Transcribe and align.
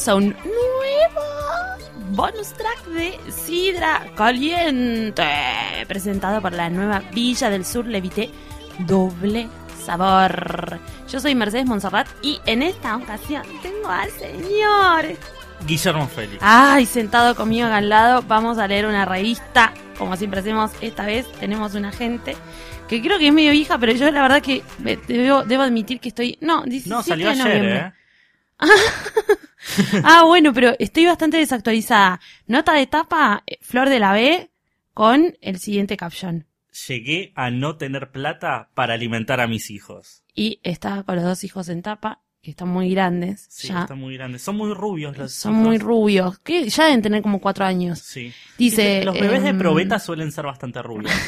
bienvenidos 0.00 0.08
a 0.08 0.14
un 0.14 0.36
nuevo 0.44 2.10
bonus 2.10 2.52
track 2.54 2.84
de 2.86 3.18
Sidra 3.30 4.06
Caliente, 4.16 5.24
presentado 5.88 6.40
por 6.40 6.52
la 6.52 6.70
nueva 6.70 7.02
Villa 7.12 7.50
del 7.50 7.66
Sur 7.66 7.86
Levité 7.86 8.30
Doble 8.80 9.48
Sabor. 9.84 10.78
Yo 11.08 11.20
soy 11.20 11.34
Mercedes 11.34 11.66
Monserrat 11.66 12.06
y 12.22 12.40
en 12.46 12.62
esta 12.62 12.96
ocasión 12.96 13.42
tengo 13.62 13.88
al 13.88 14.10
señor. 14.10 15.18
Guillermo 15.66 16.08
Félix. 16.08 16.38
Ay, 16.40 16.86
sentado 16.86 17.34
conmigo 17.34 17.66
acá 17.66 17.76
al 17.78 17.88
lado, 17.88 18.22
vamos 18.26 18.58
a 18.58 18.66
leer 18.66 18.86
una 18.86 19.04
revista. 19.04 19.74
Como 19.98 20.16
siempre 20.16 20.40
hacemos, 20.40 20.70
esta 20.80 21.04
vez 21.04 21.30
tenemos 21.32 21.74
una 21.74 21.92
gente 21.92 22.36
que 22.88 23.02
creo 23.02 23.18
que 23.18 23.28
es 23.28 23.34
medio 23.34 23.52
hija, 23.52 23.76
pero 23.78 23.92
yo 23.92 24.10
la 24.10 24.22
verdad 24.22 24.40
que 24.40 24.62
debo, 24.78 25.42
debo 25.44 25.62
admitir 25.62 26.00
que 26.00 26.08
estoy. 26.08 26.38
No, 26.40 26.62
17 26.62 26.88
No, 26.88 27.02
salió 27.02 27.26
de 27.26 27.32
ayer, 27.32 27.44
noviembre. 27.44 27.78
¿eh? 27.78 27.92
Ah, 30.04 30.24
bueno, 30.24 30.52
pero 30.52 30.74
estoy 30.78 31.06
bastante 31.06 31.36
desactualizada. 31.36 32.20
Nota 32.46 32.74
de 32.74 32.86
tapa, 32.86 33.42
eh, 33.46 33.58
Flor 33.60 33.88
de 33.88 34.00
la 34.00 34.12
B, 34.12 34.50
con 34.94 35.36
el 35.40 35.58
siguiente 35.58 35.96
caption. 35.96 36.46
Llegué 36.88 37.32
a 37.34 37.50
no 37.50 37.76
tener 37.76 38.10
plata 38.10 38.70
para 38.74 38.94
alimentar 38.94 39.40
a 39.40 39.48
mis 39.48 39.70
hijos. 39.70 40.24
Y 40.34 40.60
está 40.62 41.02
con 41.02 41.16
los 41.16 41.24
dos 41.24 41.44
hijos 41.44 41.68
en 41.68 41.82
tapa, 41.82 42.22
que 42.42 42.52
están 42.52 42.68
muy 42.68 42.90
grandes. 42.90 43.46
Sí, 43.50 43.68
ya. 43.68 43.82
están 43.82 43.98
muy 43.98 44.14
grandes. 44.16 44.40
Son 44.42 44.56
muy 44.56 44.72
rubios 44.72 45.16
los 45.18 45.32
Son 45.32 45.52
hijos. 45.52 45.64
muy 45.66 45.78
rubios, 45.78 46.38
que 46.38 46.68
ya 46.68 46.84
deben 46.86 47.02
tener 47.02 47.22
como 47.22 47.40
cuatro 47.40 47.64
años. 47.64 47.98
Sí. 47.98 48.32
Dice. 48.56 49.04
Los 49.04 49.14
bebés 49.14 49.42
de 49.42 49.50
em, 49.50 49.58
probeta 49.58 49.98
suelen 49.98 50.32
ser 50.32 50.44
bastante 50.46 50.82
rubios. 50.82 51.12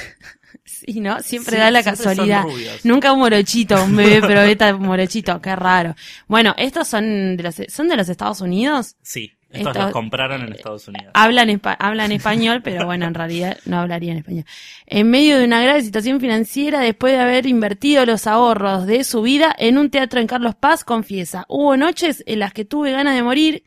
Sí, 0.65 1.01
¿no? 1.01 1.21
Siempre 1.23 1.57
Sí, 1.57 1.61
da 1.61 1.71
la 1.71 1.83
siempre 1.83 2.05
son 2.05 2.11
casualidad. 2.13 2.43
rubios. 2.43 2.85
Nunca 2.85 3.13
un 3.13 3.21
morochito, 3.21 3.83
un 3.85 3.97
bebé 3.97 4.21
probeta 4.27 4.77
morochito, 4.77 5.41
qué 5.41 5.57
raro. 5.57 5.95
Bueno, 6.29 6.55
estos 6.59 6.87
son 6.89 7.37
de 7.39 7.43
los, 7.43 7.55
son 7.69 7.89
de 7.89 7.97
los 7.97 8.09
Estados 8.11 8.43
Unidos. 8.43 8.97
Sí, 9.03 9.33
estos 9.53 9.69
Esto- 9.69 9.83
los 9.85 9.93
compraron 9.93 10.43
en 10.43 10.53
Estados 10.53 10.89
Unidos. 10.89 11.11
Hablan, 11.15 11.61
hablan 11.79 12.13
español, 12.13 12.63
pero 12.63 12.87
bueno, 12.87 13.07
en 13.07 13.15
realidad 13.15 13.59
no 13.67 13.79
hablarían 13.79 14.17
español. 14.17 14.45
En 14.87 15.11
medio 15.11 15.39
de 15.39 15.45
una 15.45 15.63
grave 15.63 15.83
situación 15.83 16.21
financiera, 16.21 16.81
después 16.81 17.13
de 17.13 17.21
haber 17.21 17.47
invertido 17.47 18.07
los 18.07 18.27
ahorros 18.27 18.87
de 18.87 19.05
su 19.05 19.23
vida 19.23 19.55
en 19.59 19.79
un 19.79 19.91
teatro 19.91 20.21
en 20.21 20.27
Carlos 20.27 20.55
Paz, 20.55 20.85
confiesa, 20.85 21.45
hubo 21.49 21.77
noches 21.77 22.25
en 22.27 22.39
las 22.39 22.53
que 22.53 22.65
tuve 22.65 22.93
ganas 22.93 23.15
de 23.15 23.23
morir. 23.23 23.65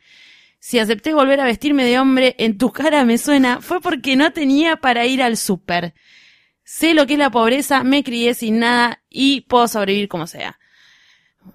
Si 0.58 0.78
acepté 0.80 1.14
volver 1.14 1.40
a 1.40 1.44
vestirme 1.44 1.84
de 1.84 1.98
hombre, 1.98 2.34
en 2.38 2.58
tu 2.58 2.72
cara 2.72 3.04
me 3.04 3.18
suena, 3.18 3.60
fue 3.60 3.80
porque 3.80 4.16
no 4.16 4.32
tenía 4.32 4.76
para 4.76 5.06
ir 5.06 5.22
al 5.22 5.36
súper. 5.36 5.94
Sé 6.64 6.94
lo 6.94 7.06
que 7.06 7.12
es 7.12 7.18
la 7.20 7.30
pobreza, 7.30 7.84
me 7.84 8.02
crié 8.02 8.34
sin 8.34 8.58
nada 8.58 9.00
y 9.08 9.42
puedo 9.42 9.68
sobrevivir 9.68 10.08
como 10.08 10.26
sea. 10.26 10.58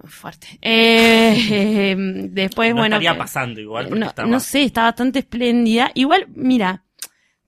Fuerte. 0.04 0.58
Eh, 0.60 1.94
después, 2.30 2.70
no 2.70 2.76
bueno. 2.80 2.96
estaría 2.96 3.12
que- 3.12 3.18
pasando 3.18 3.60
igual 3.60 3.98
no, 3.98 4.06
está 4.06 4.24
no 4.26 4.40
sé, 4.40 4.62
está 4.64 4.82
bastante 4.82 5.20
espléndida. 5.20 5.90
Igual, 5.94 6.26
mira, 6.34 6.84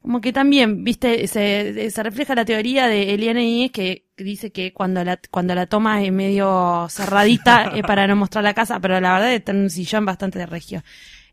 como 0.00 0.20
que 0.20 0.33
también, 0.33 0.84
viste, 0.84 1.27
se, 1.27 1.91
se 1.91 2.03
refleja 2.03 2.34
la 2.34 2.45
teoría 2.45 2.87
de 2.89 3.15
Eliana 3.15 3.42
Iñez 3.42 3.72
que 3.72 4.06
dice 4.17 4.53
que 4.53 4.72
cuando 4.72 5.03
la, 5.03 5.19
cuando 5.31 5.55
la 5.55 5.67
toma 5.67 6.03
es 6.03 6.12
medio 6.12 6.87
cerradita 6.91 7.72
es 7.75 7.83
para 7.83 8.06
no 8.06 8.15
mostrar 8.17 8.45
la 8.45 8.55
casa, 8.55 8.78
pero 8.81 9.00
la 9.00 9.15
verdad 9.15 9.33
está 9.34 9.53
en 9.53 9.61
un 9.62 9.70
sillón 9.70 10.05
bastante 10.05 10.39
de 10.39 10.47
regio. 10.47 10.83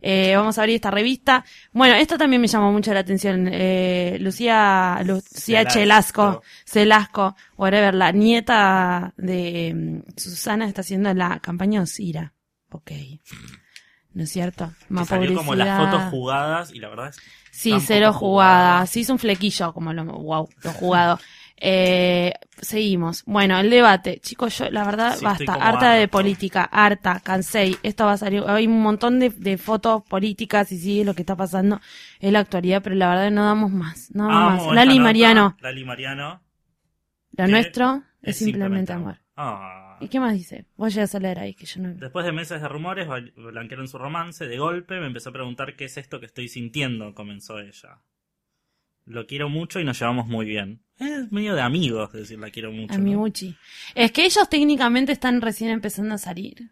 Eh, 0.02 0.36
vamos 0.36 0.58
a 0.58 0.62
abrir 0.62 0.76
esta 0.76 0.90
revista. 0.92 1.46
Bueno, 1.72 1.96
esto 1.96 2.18
también 2.18 2.42
me 2.42 2.48
llamó 2.48 2.72
mucho 2.72 2.94
la 2.94 3.02
atención. 3.02 3.48
Eh, 3.52 4.18
Lucía, 4.20 5.00
Lucía 5.06 5.60
Celasco. 5.70 5.74
Chelasco, 5.74 6.44
Celasco, 6.66 7.36
whatever, 7.58 7.94
la 7.94 8.12
nieta 8.12 9.14
de 9.18 9.74
mm, 9.76 10.12
Susana 10.18 10.68
está 10.68 10.82
haciendo 10.82 11.14
la 11.14 11.40
campaña 11.40 11.82
Osira. 11.82 12.34
Ok. 12.72 12.92
¿No 14.14 14.24
es 14.24 14.32
cierto? 14.32 14.74
que 14.88 14.94
Más 14.94 15.08
salió 15.08 15.36
como 15.36 15.56
las 15.56 15.80
fotos 15.80 16.10
jugadas 16.12 16.72
y 16.74 16.80
la 16.80 16.90
verdad 16.90 17.10
es 17.10 17.18
Sí, 17.52 17.74
cero 17.80 18.12
jugada. 18.14 18.72
jugada. 18.74 18.86
Se 18.88 19.02
hizo 19.02 19.14
un 19.14 19.20
flequillo, 19.20 19.74
como 19.74 19.94
lo, 19.94 20.04
wow, 20.06 20.50
lo 20.64 20.72
jugado. 20.74 21.20
Eh, 21.64 22.34
seguimos. 22.60 23.24
Bueno, 23.26 23.60
el 23.60 23.70
debate. 23.70 24.20
Chicos, 24.20 24.58
yo, 24.58 24.72
la 24.72 24.84
verdad, 24.84 25.16
Sí, 25.16 25.24
basta. 25.24 25.54
Harta 25.54 25.94
de 25.94 26.08
política, 26.08 26.64
harta, 26.64 27.20
cansé. 27.20 27.78
Esto 27.84 28.06
va 28.06 28.14
a 28.14 28.18
salir. 28.18 28.44
Hay 28.48 28.66
un 28.66 28.82
montón 28.82 29.20
de, 29.20 29.30
de 29.30 29.60
fotos 29.60 30.02
políticas 30.04 30.72
y 30.72 30.80
sí, 30.80 31.04
lo 31.04 31.14
que 31.14 31.22
está 31.22 31.36
pasando 31.36 31.80
en 32.20 32.34
la 32.34 32.40
actualidad, 32.40 32.82
pero 32.82 32.96
la 32.96 33.10
verdad 33.10 33.30
no 33.30 33.46
damos 33.46 33.72
más. 33.72 34.10
No 34.16 34.28
damos 34.28 34.54
Amo 34.54 34.66
más. 34.66 34.76
Lali 34.76 34.98
nota. 34.98 35.04
Mariano, 35.04 35.58
Lali 35.62 35.86
Mariano 35.86 36.42
lo 37.38 37.46
que 37.46 37.52
nuestro 37.52 38.04
es 38.22 38.38
simplemente 38.38 38.94
amor. 38.94 39.20
¿Y 40.00 40.08
qué 40.08 40.20
más 40.20 40.34
dice? 40.34 40.66
Vos 40.78 40.96
llegas 40.96 41.14
a 41.14 41.20
leer 41.20 41.40
ahí, 41.40 41.54
que 41.54 41.68
yo 41.68 41.82
no. 41.82 41.94
Después 41.94 42.26
de 42.26 42.32
meses 42.32 42.60
de 42.60 42.68
rumores, 42.68 43.08
blanquearon 43.36 43.88
su 43.88 44.00
romance. 44.00 44.48
De 44.48 44.58
golpe 44.58 45.00
me 45.00 45.06
empezó 45.06 45.30
a 45.30 45.34
preguntar 45.34 45.76
qué 45.76 45.86
es 45.86 45.98
esto 45.98 46.20
que 46.20 46.26
estoy 46.26 46.48
sintiendo, 46.48 47.14
comenzó 47.14 47.60
ella. 47.60 48.00
Lo 49.06 49.28
quiero 49.28 49.50
mucho 49.50 49.80
y 49.80 49.84
nos 49.84 50.00
llevamos 50.00 50.28
muy 50.28 50.46
bien. 50.46 50.82
Es 51.02 51.32
medio 51.32 51.56
de 51.56 51.62
amigos 51.62 52.12
decir 52.14 52.40
la 52.40 52.52
quiero 52.52 52.72
mucho. 52.72 52.94
A 52.94 52.98
¿no? 52.98 53.04
mi 53.04 53.16
Gucci. 53.16 53.56
Es 53.96 54.12
que 54.12 54.24
ellos 54.24 54.48
técnicamente 54.50 55.12
están 55.12 55.42
recién 55.42 55.72
empezando 55.72 56.14
a 56.14 56.18
salir. 56.18 56.72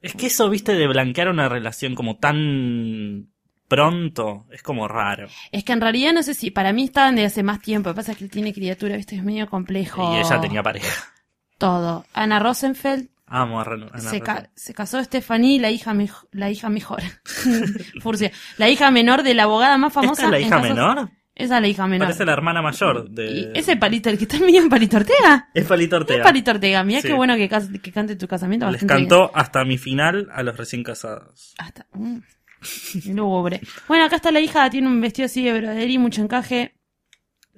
Es 0.00 0.14
que 0.14 0.26
eso, 0.26 0.48
viste, 0.48 0.72
de 0.74 0.86
blanquear 0.86 1.28
una 1.28 1.48
relación 1.48 1.96
como 1.96 2.16
tan 2.16 3.28
pronto, 3.66 4.46
es 4.52 4.62
como 4.62 4.86
raro. 4.86 5.26
Es 5.50 5.64
que 5.64 5.72
en 5.72 5.80
realidad 5.80 6.12
no 6.12 6.22
sé 6.22 6.34
si, 6.34 6.52
para 6.52 6.72
mí 6.72 6.84
estaban 6.84 7.16
de 7.16 7.24
hace 7.24 7.42
más 7.42 7.60
tiempo. 7.60 7.88
Lo 7.88 7.94
que 7.94 7.98
pasa 7.98 8.12
es 8.12 8.18
que 8.18 8.24
él 8.24 8.30
tiene 8.30 8.54
criatura, 8.54 8.96
viste, 8.96 9.16
es 9.16 9.24
medio 9.24 9.48
complejo. 9.48 10.14
Y 10.14 10.18
ella 10.18 10.40
tenía 10.40 10.62
pareja. 10.62 11.12
Todo. 11.58 12.04
Ana 12.12 12.38
Rosenfeld 12.38 13.08
Amo 13.28 13.60
a 13.60 13.64
Ana 13.64 13.98
se, 13.98 14.20
ca- 14.20 14.50
se 14.54 14.72
casó 14.72 15.02
Stephanie, 15.02 15.58
la 15.58 15.70
hija, 15.72 15.92
la 16.30 16.50
hija 16.50 16.68
mejor. 16.68 17.02
Furcia. 18.00 18.30
La 18.56 18.68
hija 18.68 18.92
menor 18.92 19.24
de 19.24 19.34
la 19.34 19.44
abogada 19.44 19.76
más 19.78 19.92
famosa. 19.92 20.12
¿Esta 20.22 20.26
es 20.26 20.30
la 20.30 20.40
hija 20.40 20.58
menor? 20.60 21.10
Esa 21.36 21.56
es 21.56 21.62
la 21.62 21.68
hija 21.68 21.86
menor. 21.86 22.06
Parece 22.08 22.24
la 22.24 22.32
hermana 22.32 22.62
mayor 22.62 23.08
Y 23.10 23.14
de... 23.14 23.52
ese 23.54 23.76
palito, 23.76 24.08
el 24.08 24.16
que 24.16 24.24
está 24.24 24.38
en 24.38 24.68
Palito 24.70 24.96
Ortega. 24.96 25.48
Es 25.52 25.66
Palito 25.66 25.96
Ortega. 25.96 26.20
Es 26.20 26.24
Palito 26.24 26.50
Ortega. 26.50 26.82
Mirá 26.82 27.02
Sí. 27.02 27.08
qué 27.08 27.14
bueno 27.14 27.36
que, 27.36 27.48
que 27.82 27.92
cante 27.92 28.16
tu 28.16 28.26
casamiento. 28.26 28.70
Les 28.70 28.82
cantó 28.84 29.30
hasta 29.34 29.62
mi 29.66 29.76
final 29.76 30.28
a 30.32 30.42
los 30.42 30.56
recién 30.56 30.82
casados. 30.82 31.54
Hasta. 31.58 31.86
Mm, 31.92 32.20
lúgubre. 33.14 33.60
Bueno, 33.86 34.04
acá 34.06 34.16
está 34.16 34.30
la 34.30 34.40
hija, 34.40 34.68
tiene 34.70 34.86
un 34.88 35.00
vestido 35.00 35.26
así 35.26 35.44
de 35.44 35.58
brodería, 35.60 36.00
mucho 36.00 36.22
encaje. 36.22 36.74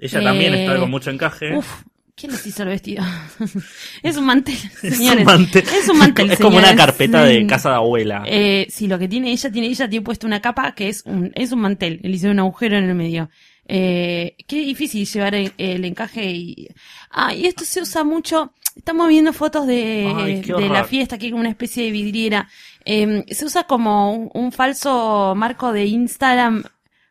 Ella 0.00 0.22
también 0.22 0.54
Eh, 0.54 0.64
está 0.66 0.76
con 0.78 0.90
mucho 0.90 1.10
encaje. 1.10 1.56
Uf, 1.56 1.82
¿quién 2.16 2.32
les 2.32 2.44
hizo 2.46 2.62
el 2.64 2.70
vestido? 2.70 3.04
es 4.02 4.16
un 4.16 4.26
mantel, 4.26 4.54
es 4.82 4.96
señores. 4.96 5.20
un 5.20 5.24
mantel. 5.24 5.62
Es 5.72 5.88
un 5.88 5.98
mantel, 5.98 6.30
Es 6.32 6.38
como 6.40 6.58
una 6.58 6.74
carpeta 6.74 7.24
de 7.24 7.44
Mm. 7.44 7.46
casa 7.46 7.70
de 7.70 7.74
abuela. 7.76 8.22
Eh, 8.26 8.66
sí, 8.70 8.86
lo 8.88 8.98
que 8.98 9.06
tiene 9.08 9.30
ella, 9.30 9.50
tiene 9.52 9.68
ella 9.68 9.88
tiene 9.88 10.04
puesto 10.04 10.26
una 10.26 10.40
capa 10.40 10.72
que 10.72 10.88
es 10.88 11.02
un, 11.06 11.30
es 11.34 11.52
un 11.52 11.60
mantel. 11.60 12.00
Le 12.02 12.10
hicieron 12.10 12.36
un 12.36 12.40
agujero 12.46 12.76
en 12.76 12.84
el 12.88 12.94
medio. 12.96 13.30
Eh, 13.68 14.34
qué 14.46 14.56
difícil 14.60 15.06
llevar 15.06 15.34
el, 15.34 15.52
el 15.58 15.84
encaje 15.84 16.24
y, 16.24 16.68
ah, 17.10 17.34
y 17.34 17.46
esto 17.46 17.64
se 17.64 17.82
usa 17.82 18.02
mucho. 18.02 18.52
Estamos 18.74 19.08
viendo 19.08 19.32
fotos 19.32 19.66
de, 19.66 20.12
Ay, 20.16 20.40
qué 20.40 20.52
de 20.54 20.68
la 20.68 20.84
fiesta, 20.84 21.16
es 21.16 21.22
como 21.30 21.40
una 21.40 21.50
especie 21.50 21.84
de 21.84 21.90
vidriera. 21.90 22.48
Eh, 22.84 23.24
se 23.28 23.44
usa 23.44 23.64
como 23.64 24.12
un, 24.12 24.30
un 24.32 24.52
falso 24.52 25.34
marco 25.36 25.72
de 25.72 25.84
Instagram 25.84 26.62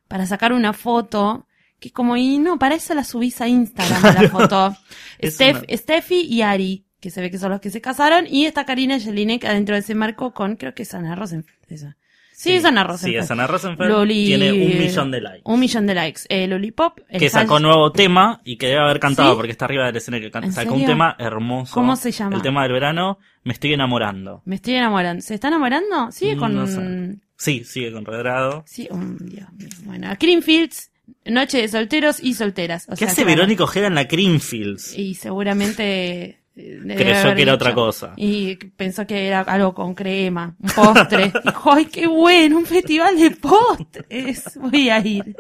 para 0.08 0.26
sacar 0.26 0.52
una 0.54 0.74
foto. 0.74 1.46
Que 1.80 1.90
es 1.90 1.94
como, 1.94 2.18
y 2.18 2.40
no, 2.40 2.58
para 2.58 2.74
eso 2.74 2.96
la 2.96 3.04
subís 3.04 3.40
a 3.40 3.48
Instagram 3.48 4.04
a 4.04 4.14
la 4.24 4.30
foto. 4.32 4.76
Steph, 5.24 5.58
una- 5.68 5.78
Steffi 5.78 6.22
y 6.22 6.42
Ari, 6.42 6.86
que 7.00 7.12
se 7.12 7.22
ve 7.22 7.30
que 7.30 7.38
son 7.38 7.52
los 7.52 7.62
que 7.62 7.70
se 7.70 7.82
casaron, 7.82 8.26
y 8.28 8.46
está 8.46 8.66
Karina 8.66 9.00
Jelinek 9.00 9.46
adentro 9.46 9.76
de 9.76 9.82
ese 9.82 9.94
marco 9.94 10.34
con, 10.34 10.56
creo 10.56 10.74
que 10.74 10.82
es 10.84 10.94
Ana 10.96 11.14
Rosenfeld. 11.16 11.60
esa. 11.70 11.96
Sí, 12.40 12.52
es 12.54 12.66
Ana 12.66 12.84
Rosenfeld. 12.84 13.14
Sí, 13.14 13.18
es 13.26 13.32
Ana 13.32 13.48
Rosenfeld. 13.48 13.90
Loli- 13.92 14.26
Tiene 14.28 14.52
un 14.52 14.78
millón 14.78 15.10
de 15.10 15.22
likes. 15.22 15.42
Un 15.44 15.60
millón 15.60 15.88
de 15.88 15.96
likes. 15.96 16.22
Eh, 16.30 16.46
Lollipop. 16.48 17.00
el 17.10 17.20
que 17.20 17.30
sacó 17.32 17.56
hash- 17.58 17.62
nuevo 17.64 17.92
tema 17.92 18.42
y 18.46 18.58
que 18.58 18.68
debe 18.68 18.80
haber 18.82 19.00
cantado 19.00 19.32
¿Sí? 19.32 19.36
porque 19.38 19.52
está 19.54 19.66
arriba 19.66 19.88
del 19.88 19.96
escenario. 19.98 20.30
Can- 20.30 20.44
¿En 20.44 20.54
Sacó 20.54 20.70
serio? 20.70 20.84
un 20.84 20.86
tema 20.86 21.16
hermoso. 21.18 21.74
¿Cómo 21.74 21.96
se 21.96 22.12
llama? 22.12 22.36
El 22.36 22.44
tema 22.44 22.62
del 22.62 22.74
verano, 22.74 23.18
Me 23.44 23.54
estoy 23.54 23.74
enamorando. 23.74 24.44
Me 24.46 24.56
estoy 24.56 24.76
enamorando. 24.76 25.22
¿Se 25.24 25.34
está 25.34 25.48
enamorando? 25.48 26.12
Sigue 26.12 26.36
Mm, 26.36 26.40
con... 26.40 26.56
no 26.56 26.68
sé. 26.68 27.16
Sí, 27.38 27.64
sigue 27.64 27.92
con 27.92 28.06
Redrado. 28.06 28.64
Sí, 28.68 28.88
um, 28.92 29.18
Dios 29.18 29.52
mío. 29.54 29.68
Bueno, 29.86 30.10
Creamfields, 30.20 30.92
Noche 31.26 31.62
de 31.62 31.68
solteros 31.70 32.22
y 32.22 32.34
solteras. 32.36 32.86
O 32.88 32.92
¿Qué 32.92 32.98
sea, 32.98 33.08
hace. 33.08 33.24
Verónica 33.24 33.64
Ojeda 33.64 33.88
en 33.88 33.96
la 33.96 34.08
Creamfields? 34.08 34.96
Y 34.98 35.16
seguramente... 35.16 36.38
Creyó 36.58 37.36
que 37.36 37.42
era 37.44 37.54
otra 37.54 37.74
cosa. 37.76 38.14
Y 38.18 38.56
pensó 38.56 39.06
que 39.06 39.28
era 39.28 39.42
algo 39.42 39.74
con 39.76 39.94
crema, 39.94 40.56
un 40.60 40.70
postre. 40.72 41.32
Dijo, 41.46 41.72
ay, 41.74 41.86
qué 41.86 42.08
bueno, 42.08 42.58
un 42.58 42.66
festival 42.66 43.18
de 43.20 43.30
postres. 43.32 44.58
Voy 44.60 44.90
a 44.90 45.00
ir. 45.06 45.36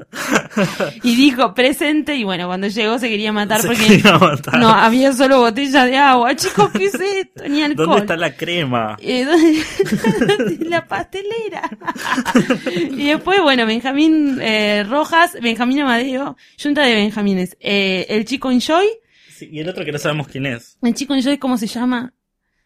Y 1.03 1.15
dijo, 1.15 1.53
presente. 1.55 2.15
Y 2.15 2.23
bueno, 2.23 2.45
cuando 2.47 2.67
llegó 2.67 2.99
se 2.99 3.09
quería 3.09 3.31
matar 3.33 3.61
Se 3.61 3.67
porque 3.67 3.85
quería 3.87 4.17
matar. 4.19 4.59
no 4.59 4.69
había 4.69 5.11
solo 5.13 5.39
botella 5.39 5.85
de 5.85 5.97
agua. 5.97 6.35
Chicos, 6.35 6.69
¿qué 6.71 6.85
es 6.85 6.93
esto? 6.99 7.47
Ni 7.49 7.63
alcohol. 7.63 7.87
¿Dónde 7.87 8.01
está 8.01 8.15
la 8.15 8.35
crema? 8.35 8.97
Eh, 9.01 9.25
¿dónde- 9.25 10.65
la 10.69 10.85
pastelera. 10.87 11.69
y 12.91 13.07
después, 13.07 13.41
bueno, 13.41 13.65
Benjamín 13.65 14.37
eh, 14.41 14.85
Rojas, 14.87 15.35
Benjamín 15.41 15.79
Amadeo, 15.81 16.37
junta 16.61 16.83
de 16.83 16.95
Benjamines. 16.95 17.57
Eh, 17.59 18.05
el 18.09 18.25
chico 18.25 18.51
Enjoy, 18.51 18.85
Sí, 19.37 19.49
y 19.51 19.59
el 19.59 19.69
otro 19.69 19.85
que 19.85 19.91
no 19.91 19.97
sabemos 19.99 20.27
quién 20.27 20.45
es. 20.45 20.77
el 20.81 20.93
chico 20.93 21.13
Enjoy, 21.13 21.37
¿cómo 21.37 21.57
se 21.57 21.67
llama? 21.67 22.13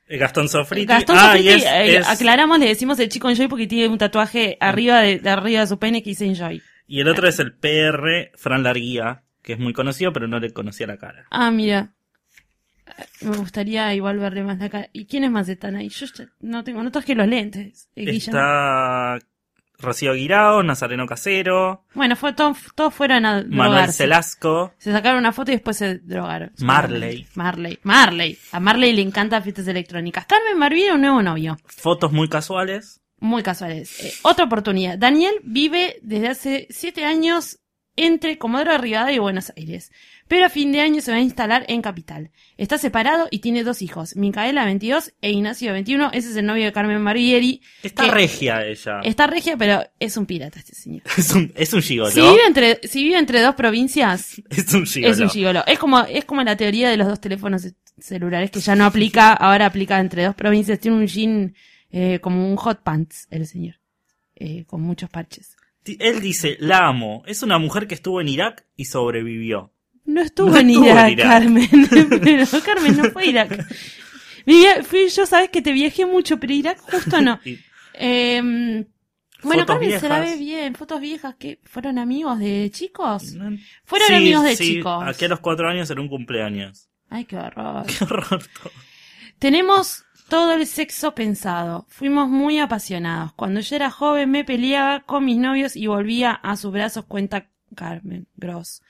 Eh, 0.07 0.17
Gastón 0.17 0.49
Sofriti. 0.49 0.85
Gastón 0.87 1.17
ah, 1.17 1.27
Sofriti, 1.27 1.47
es- 1.49 1.63
eh, 1.65 1.97
es- 1.97 2.07
aclaramos, 2.07 2.59
le 2.59 2.67
decimos 2.67 2.99
el 2.99 3.09
chico 3.09 3.29
Enjoy 3.29 3.47
porque 3.47 3.67
tiene 3.67 3.87
un 3.89 3.97
tatuaje 3.97 4.57
arriba 4.59 4.99
de, 5.01 5.19
de 5.19 5.29
arriba 5.29 5.61
de 5.61 5.67
su 5.67 5.79
pene 5.79 6.01
que 6.03 6.09
dice 6.11 6.25
Enjoy. 6.25 6.61
y 6.87 6.99
el 6.99 7.07
otro 7.07 7.27
es 7.27 7.39
el 7.39 7.53
PR 7.53 8.31
Fran 8.35 8.63
Larguía, 8.63 9.23
que 9.41 9.53
es 9.53 9.59
muy 9.59 9.73
conocido, 9.73 10.11
pero 10.13 10.27
no 10.27 10.39
le 10.39 10.51
conocía 10.51 10.87
la 10.87 10.97
cara. 10.97 11.25
Ah, 11.31 11.49
mira. 11.51 11.93
Me 13.21 13.37
gustaría 13.37 13.93
igual 13.95 14.19
verle 14.19 14.43
más 14.43 14.59
la 14.59 14.69
cara. 14.69 14.89
¿Y 14.91 15.05
quiénes 15.05 15.31
más 15.31 15.47
están 15.47 15.75
ahí? 15.77 15.87
Yo 15.89 16.05
ya 16.07 16.25
no 16.41 16.63
tengo, 16.63 16.83
no 16.83 16.91
traje 16.91 17.15
los 17.15 17.27
lentes. 17.27 17.87
eh. 17.95 18.09
Está 18.09 19.17
Rocío 19.81 20.13
Guirao, 20.13 20.63
Nazareno 20.63 21.05
Casero, 21.07 21.85
Bueno, 21.93 22.15
fue 22.15 22.33
todo, 22.33 22.55
todos 22.75 22.93
fueron 22.93 23.25
a 23.25 23.33
Manuel 23.43 23.49
drogarse. 23.71 23.97
Celasco, 24.03 24.73
Se 24.77 24.91
sacaron 24.91 25.19
una 25.19 25.31
foto 25.31 25.51
y 25.51 25.55
después 25.55 25.77
se 25.77 25.99
drogaron. 25.99 26.51
Marley. 26.59 27.27
Marley. 27.35 27.79
Marley. 27.83 28.37
A 28.51 28.59
Marley 28.59 28.93
le 28.93 29.01
encantan 29.01 29.43
fiestas 29.43 29.67
electrónicas. 29.67 30.25
Carmen 30.25 30.57
Marvilla, 30.57 30.93
un 30.95 31.01
nuevo 31.01 31.21
novio. 31.21 31.57
fotos 31.65 32.11
muy 32.11 32.29
casuales. 32.29 33.01
Muy 33.19 33.43
casuales. 33.43 34.03
Eh, 34.03 34.13
otra 34.23 34.45
oportunidad. 34.45 34.97
Daniel 34.97 35.33
vive 35.43 35.97
desde 36.01 36.27
hace 36.29 36.67
siete 36.71 37.05
años 37.05 37.59
entre 37.95 38.37
Comodoro 38.37 38.77
Rivadavia 38.77 39.15
y 39.15 39.19
Buenos 39.19 39.51
Aires. 39.57 39.91
Pero 40.31 40.45
a 40.45 40.49
fin 40.49 40.71
de 40.71 40.79
año 40.79 41.01
se 41.01 41.11
va 41.11 41.17
a 41.17 41.19
instalar 41.19 41.65
en 41.67 41.81
Capital. 41.81 42.31
Está 42.55 42.77
separado 42.77 43.27
y 43.31 43.39
tiene 43.39 43.65
dos 43.65 43.81
hijos, 43.81 44.15
Micaela, 44.15 44.63
22, 44.63 45.13
e 45.21 45.29
Ignacio, 45.29 45.73
21. 45.73 46.11
Ese 46.13 46.29
es 46.29 46.37
el 46.37 46.45
novio 46.45 46.63
de 46.63 46.71
Carmen 46.71 47.01
Marvieri. 47.01 47.61
Está 47.83 48.09
regia 48.09 48.65
ella. 48.65 49.01
Está 49.03 49.27
regia, 49.27 49.57
pero 49.57 49.83
es 49.99 50.15
un 50.15 50.25
pirata 50.25 50.59
este 50.59 50.73
señor. 50.73 51.01
Es 51.17 51.35
un, 51.35 51.51
es 51.53 51.73
un 51.73 51.81
gigolo. 51.81 52.11
Si 52.11 52.21
vive 52.21 52.45
entre, 52.47 52.79
si 52.87 53.03
vive 53.03 53.17
entre 53.19 53.41
dos 53.41 53.55
provincias, 53.55 54.41
Es 54.49 54.73
un 54.73 54.85
gigolo. 54.85 55.13
es 55.13 55.19
un 55.19 55.29
gigolo. 55.29 55.63
Es 55.67 55.77
como, 55.77 55.99
es 55.99 56.23
como 56.23 56.41
la 56.43 56.55
teoría 56.55 56.89
de 56.89 56.95
los 56.95 57.09
dos 57.09 57.19
teléfonos 57.19 57.67
celulares 57.99 58.51
que 58.51 58.61
ya 58.61 58.73
no 58.73 58.85
aplica, 58.85 59.33
ahora 59.33 59.65
aplica 59.65 59.99
entre 59.99 60.23
dos 60.23 60.35
provincias. 60.35 60.79
Tiene 60.79 60.95
un 60.95 61.07
jean 61.07 61.55
eh, 61.89 62.19
como 62.21 62.49
un 62.49 62.55
hot 62.55 62.83
pants, 62.83 63.27
el 63.31 63.45
señor. 63.47 63.81
Eh, 64.35 64.63
con 64.65 64.79
muchos 64.79 65.09
parches. 65.09 65.57
Él 65.83 66.21
dice, 66.21 66.55
la 66.61 66.87
amo. 66.87 67.21
Es 67.25 67.43
una 67.43 67.57
mujer 67.57 67.85
que 67.85 67.95
estuvo 67.95 68.21
en 68.21 68.29
Irak 68.29 68.65
y 68.77 68.85
sobrevivió. 68.85 69.73
No 70.13 70.21
estuvo 70.21 70.49
No 70.49 70.57
en 70.57 70.69
estuvo 70.69 70.85
en 70.87 71.09
Irak. 71.09 71.17
Carmen. 71.17 71.69
pero 72.23 72.45
Carmen 72.63 72.97
no 72.97 73.03
fue 73.11 73.23
a 73.23 73.25
Irak. 73.25 73.67
Fui 74.83 75.07
yo, 75.09 75.25
sabes 75.25 75.49
que 75.49 75.61
te 75.61 75.71
viajé 75.71 76.05
mucho, 76.05 76.39
pero 76.39 76.53
Irak 76.53 76.79
justo 76.79 77.21
no. 77.21 77.39
Eh, 77.93 78.85
bueno, 79.43 79.65
Carmen 79.65 79.99
se 79.99 80.07
la 80.07 80.19
ve 80.19 80.37
viejas. 80.37 80.39
bien. 80.39 80.75
Fotos 80.75 81.01
viejas 81.01 81.35
que 81.35 81.59
fueron 81.63 81.99
amigos 81.99 82.39
de 82.39 82.69
chicos. 82.71 83.35
Fueron 83.83 84.07
Sí, 84.07 84.13
amigos 84.13 84.43
de 84.45 84.55
sí, 84.55 84.75
chicos. 84.75 85.03
Aquí 85.05 85.25
a 85.25 85.27
los 85.27 85.39
cuatro 85.41 85.67
años 85.67 85.89
era 85.89 85.99
un 86.01 86.07
cumpleaños. 86.07 86.87
Ay, 87.09 87.25
qué 87.25 87.35
horror. 87.37 87.85
Qué 87.85 88.03
horror 88.05 88.43
todo. 88.61 88.71
Tenemos 89.39 90.05
todo 90.29 90.53
el 90.53 90.65
sexo 90.67 91.13
pensado. 91.13 91.85
Fuimos 91.89 92.29
muy 92.29 92.59
apasionados. 92.59 93.33
Cuando 93.33 93.59
yo 93.59 93.75
era 93.75 93.91
joven 93.91 94.31
me 94.31 94.45
peleaba 94.45 95.01
con 95.01 95.25
mis 95.25 95.37
novios 95.37 95.75
y 95.75 95.87
volvía 95.87 96.31
a 96.31 96.55
sus 96.55 96.71
brazos, 96.71 97.05
cuenta 97.05 97.49
Carmen 97.75 98.27
Gross. 98.37 98.81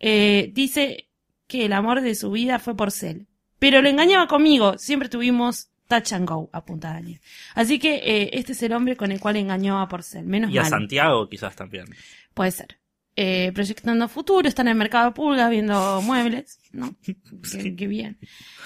Eh, 0.00 0.50
dice 0.52 1.08
que 1.46 1.66
el 1.66 1.72
amor 1.72 2.00
de 2.00 2.14
su 2.14 2.30
vida 2.30 2.58
fue 2.58 2.76
por 2.76 2.90
Cel. 2.90 3.26
Pero 3.58 3.82
lo 3.82 3.88
engañaba 3.88 4.26
conmigo. 4.26 4.78
Siempre 4.78 5.08
tuvimos 5.08 5.70
touch 5.86 6.12
and 6.12 6.28
go, 6.28 6.48
apunta 6.52 6.92
Daniel. 6.92 7.20
Así 7.54 7.78
que 7.78 7.96
eh, 7.96 8.30
este 8.32 8.52
es 8.52 8.62
el 8.62 8.72
hombre 8.72 8.96
con 8.96 9.12
el 9.12 9.20
cual 9.20 9.36
engañó 9.36 9.80
a 9.80 9.88
Porcel. 9.88 10.24
Menos 10.24 10.50
Y 10.50 10.58
a 10.58 10.62
mal. 10.62 10.70
Santiago 10.70 11.28
quizás 11.28 11.54
también. 11.54 11.86
Puede 12.32 12.52
ser. 12.52 12.79
Eh, 13.22 13.52
proyectando 13.52 14.08
futuro, 14.08 14.48
está 14.48 14.62
en 14.62 14.68
el 14.68 14.76
mercado 14.76 15.04
de 15.04 15.12
pulgas 15.12 15.50
viendo 15.50 16.00
muebles, 16.00 16.58
¿no? 16.72 16.94
Qué, 17.02 17.76
qué 17.76 17.86
bien. 17.86 18.16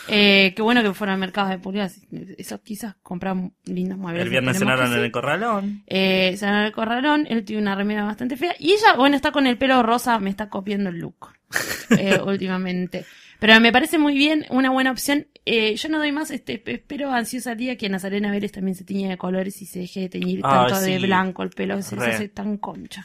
Eh, 0.07 0.53
qué 0.55 0.63
bueno 0.63 0.81
que 0.81 0.95
fueron 0.95 1.15
al 1.15 1.19
mercado 1.19 1.49
de 1.49 1.59
pulgas. 1.59 2.01
Eso 2.39 2.63
quizás 2.63 2.95
compran 3.03 3.53
lindos 3.65 3.99
muebles. 3.99 4.23
El 4.23 4.31
viernes 4.31 4.57
cenaron 4.57 4.93
en 4.93 5.01
el 5.01 5.11
corralón. 5.11 5.83
Eh, 5.89 6.37
cenaron 6.37 6.61
en 6.61 6.67
el 6.67 6.73
corralón, 6.73 7.27
él 7.29 7.45
tiene 7.45 7.63
una 7.63 7.75
remera 7.75 8.05
bastante 8.05 8.37
fea. 8.37 8.55
Y 8.61 8.71
ella, 8.71 8.95
bueno, 8.97 9.17
está 9.17 9.33
con 9.33 9.49
el 9.49 9.59
pelo 9.59 9.83
rosa, 9.83 10.21
me 10.21 10.31
está 10.31 10.49
copiando 10.49 10.91
el 10.91 10.99
look. 10.99 11.31
eh, 11.99 12.21
últimamente. 12.25 13.05
Pero 13.41 13.61
me 13.61 13.73
parece 13.73 13.99
muy 13.99 14.15
bien, 14.15 14.47
una 14.51 14.71
buena 14.71 14.93
opción. 14.93 15.27
Eh, 15.45 15.75
yo 15.75 15.89
no 15.89 15.99
doy 15.99 16.13
más, 16.13 16.31
este, 16.31 16.63
espero 16.65 17.11
ansiosa 17.13 17.53
el 17.53 17.59
día 17.59 17.77
que 17.77 17.89
Nazarena 17.89 18.31
Vélez 18.31 18.53
también 18.53 18.75
se 18.75 18.85
tiñe 18.85 19.09
de 19.09 19.19
colores 19.19 19.61
y 19.61 19.67
se 19.67 19.81
deje 19.81 20.01
de 20.01 20.09
teñir 20.09 20.41
Ah, 20.43 20.67
tanto 20.69 20.81
de 20.81 20.99
blanco 21.01 21.43
el 21.43 21.51
pelo, 21.51 21.83
se 21.83 21.97
Re. 21.97 22.15
hace 22.15 22.29
tan 22.29 22.57
concha. 22.57 23.05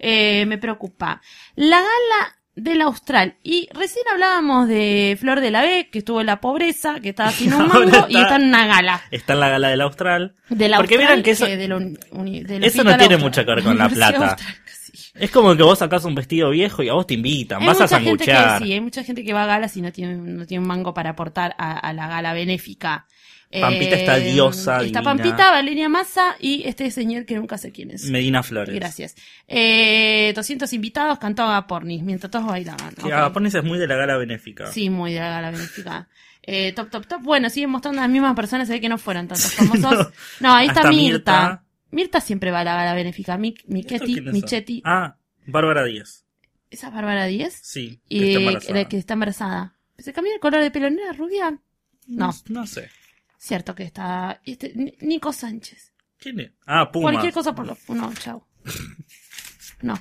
Eh, 0.00 0.44
me 0.46 0.58
preocupa. 0.58 1.20
La 1.56 1.76
gala 1.76 2.36
del 2.56 2.82
Austral. 2.82 3.36
Y 3.42 3.68
recién 3.72 4.04
hablábamos 4.12 4.66
de 4.68 5.16
Flor 5.20 5.40
de 5.40 5.50
la 5.50 5.62
B, 5.62 5.88
que 5.90 6.00
estuvo 6.00 6.20
en 6.20 6.26
la 6.26 6.40
pobreza, 6.40 7.00
que 7.00 7.10
estaba 7.10 7.30
sin 7.30 7.52
un 7.54 7.68
mango, 7.68 8.06
y 8.08 8.16
está- 8.16 8.22
está 8.22 8.36
en 8.36 8.44
una 8.44 8.66
gala. 8.66 9.00
Está 9.10 9.32
en 9.34 9.40
la 9.40 9.48
gala 9.48 9.68
del 9.68 9.80
Austral. 9.82 10.34
Del 10.48 10.72
Porque 10.76 10.96
Austral, 10.96 11.22
que 11.22 11.30
eso- 11.30 11.46
de 11.46 11.74
uni- 11.74 11.96
uni- 12.10 12.42
del 12.42 12.64
eso 12.64 12.82
no 12.84 12.96
tiene 12.98 13.16
mucho 13.16 13.44
que 13.44 13.54
ver 13.54 13.62
con 13.64 13.78
la 13.78 13.88
plata. 13.90 14.30
Austral, 14.32 14.54
sí. 14.66 15.10
Es 15.14 15.30
como 15.30 15.56
que 15.56 15.62
vos 15.62 15.78
sacás 15.78 16.04
un 16.04 16.14
vestido 16.14 16.50
viejo 16.50 16.82
y 16.82 16.88
a 16.88 16.94
vos 16.94 17.06
te 17.06 17.14
invitan. 17.14 17.60
Hay 17.62 17.66
vas 17.68 17.80
a 17.80 17.84
mucha 17.84 18.00
gente 18.00 18.24
que 18.24 18.64
sí, 18.64 18.72
hay 18.72 18.80
mucha 18.80 19.04
gente 19.04 19.24
que 19.24 19.32
va 19.32 19.44
a 19.44 19.46
galas 19.46 19.76
y 19.76 19.82
no 19.82 19.92
tiene, 19.92 20.16
no 20.16 20.46
tiene 20.46 20.62
un 20.62 20.68
mango 20.68 20.92
para 20.92 21.10
aportar 21.10 21.54
a, 21.58 21.78
a 21.78 21.92
la 21.92 22.08
gala 22.08 22.32
benéfica. 22.32 23.06
Eh, 23.52 23.60
Pampita 23.60 23.96
está 23.96 24.16
diosa, 24.16 24.72
Está 24.76 24.82
divina. 24.82 25.02
Pampita, 25.02 25.50
Valeria 25.50 25.88
Massa 25.88 26.36
y 26.38 26.62
este 26.68 26.88
señor 26.92 27.24
que 27.26 27.34
nunca 27.34 27.58
sé 27.58 27.72
quién 27.72 27.90
es. 27.90 28.04
Medina 28.04 28.44
Flores. 28.44 28.72
Gracias. 28.74 29.16
Eh, 29.48 30.32
200 30.36 30.72
invitados, 30.72 31.18
cantaba 31.18 31.56
a 31.56 31.66
Pornis 31.66 32.02
mientras 32.04 32.30
todos 32.30 32.46
bailaban. 32.46 32.94
Que 32.94 33.06
Ok. 33.06 33.12
Agapones 33.12 33.54
es 33.54 33.64
muy 33.64 33.78
de 33.78 33.88
la 33.88 33.96
gala 33.96 34.16
benéfica. 34.16 34.70
Sí, 34.70 34.88
muy 34.88 35.12
de 35.14 35.20
la 35.20 35.30
gala 35.30 35.50
benéfica. 35.50 36.08
Eh, 36.42 36.72
top, 36.74 36.90
top, 36.90 37.06
top. 37.06 37.22
Bueno, 37.22 37.50
siguen 37.50 37.70
mostrando 37.70 38.00
las 38.00 38.08
mismas 38.10 38.34
personas, 38.36 38.68
se 38.68 38.74
ve 38.74 38.80
que 38.80 38.88
no 38.88 38.98
fueron 38.98 39.26
tantos 39.26 39.52
famosos. 39.54 40.08
no, 40.38 40.54
ahí 40.54 40.68
está 40.68 40.88
Mirta. 40.88 40.92
Mirta. 41.48 41.64
Mirta. 41.90 42.20
siempre 42.20 42.50
va 42.52 42.60
a 42.60 42.64
la 42.64 42.74
gala 42.76 42.94
benéfica. 42.94 43.36
Mi, 43.36 43.48
¿Estos 43.48 43.68
Michetti? 43.68 44.20
Michetti. 44.20 44.82
Ah, 44.84 45.16
Bárbara 45.46 45.84
Díaz. 45.84 46.24
¿Esa 46.70 46.86
es 46.86 46.94
Bárbara 46.94 47.26
Díez? 47.26 47.58
Sí, 47.62 48.00
que 48.08 48.14
Y 48.14 48.18
está 48.28 48.30
eh, 48.30 48.42
embarazada. 48.44 48.74
la 48.78 48.84
que 48.88 48.96
está 48.96 49.12
embarazada. 49.14 49.74
¿Se 49.98 50.12
cambió 50.12 50.32
el 50.32 50.40
color 50.40 50.62
de 50.62 50.70
pelo? 50.70 50.88
¿No 50.88 51.02
era 51.02 51.12
rubia? 51.12 51.58
No, 52.06 52.30
No 52.48 52.66
sé. 52.66 52.90
Cierto 53.40 53.74
que 53.74 53.84
está... 53.84 54.40
Este, 54.44 54.72
Ni- 54.74 54.94
Nico 55.00 55.32
Sánchez. 55.32 55.92
¿Quién 56.18 56.40
es? 56.40 56.50
Ah, 56.66 56.90
Puma. 56.90 57.10
Cualquier 57.10 57.32
cosa 57.32 57.54
por 57.54 57.66
lo... 57.66 57.76
No, 57.88 58.12
chau. 58.14 58.44
No. 59.82 59.98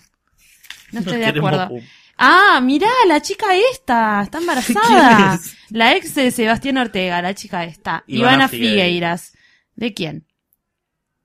No 0.92 1.00
estoy 1.00 1.20
de 1.20 1.26
acuerdo. 1.28 1.70
Ah, 2.18 2.60
mirá, 2.62 2.90
la 3.08 3.22
chica 3.22 3.46
esta, 3.72 4.22
está 4.24 4.40
¿Quién 4.40 4.50
embarazada. 4.50 5.36
es? 5.36 5.56
La 5.70 5.96
ex 5.96 6.16
de 6.16 6.32
Sebastián 6.32 6.78
Ortega, 6.78 7.22
la 7.22 7.34
chica 7.34 7.64
esta. 7.64 8.04
Ivana 8.08 8.32
Ivana 8.34 8.48
Figueiras. 8.50 9.38
¿De 9.76 9.94
quién? 9.94 10.28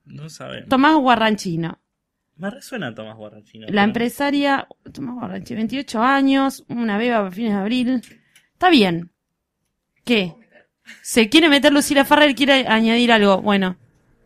No 0.05 0.29
sabemos. 0.29 0.69
Tomás 0.69 0.95
Guarranchino. 0.95 1.81
Me 2.37 2.49
resuena 2.49 2.93
Tomás 2.95 3.17
Guarrachino. 3.17 3.67
La 3.69 3.83
empresaria, 3.83 4.67
Tomás 4.93 5.15
Guarranchino, 5.15 5.57
28 5.57 6.01
años, 6.01 6.63
una 6.69 6.97
beba 6.97 7.27
a 7.27 7.31
fines 7.31 7.51
de 7.53 7.59
abril. 7.59 8.01
Está 8.53 8.69
bien. 8.69 9.11
¿Qué? 10.05 10.33
Se 11.01 11.29
quiere 11.29 11.49
meter 11.49 11.71
Lucila 11.73 12.05
Farrell, 12.05 12.35
quiere 12.35 12.67
añadir 12.67 13.11
algo. 13.11 13.41
Bueno, 13.41 13.77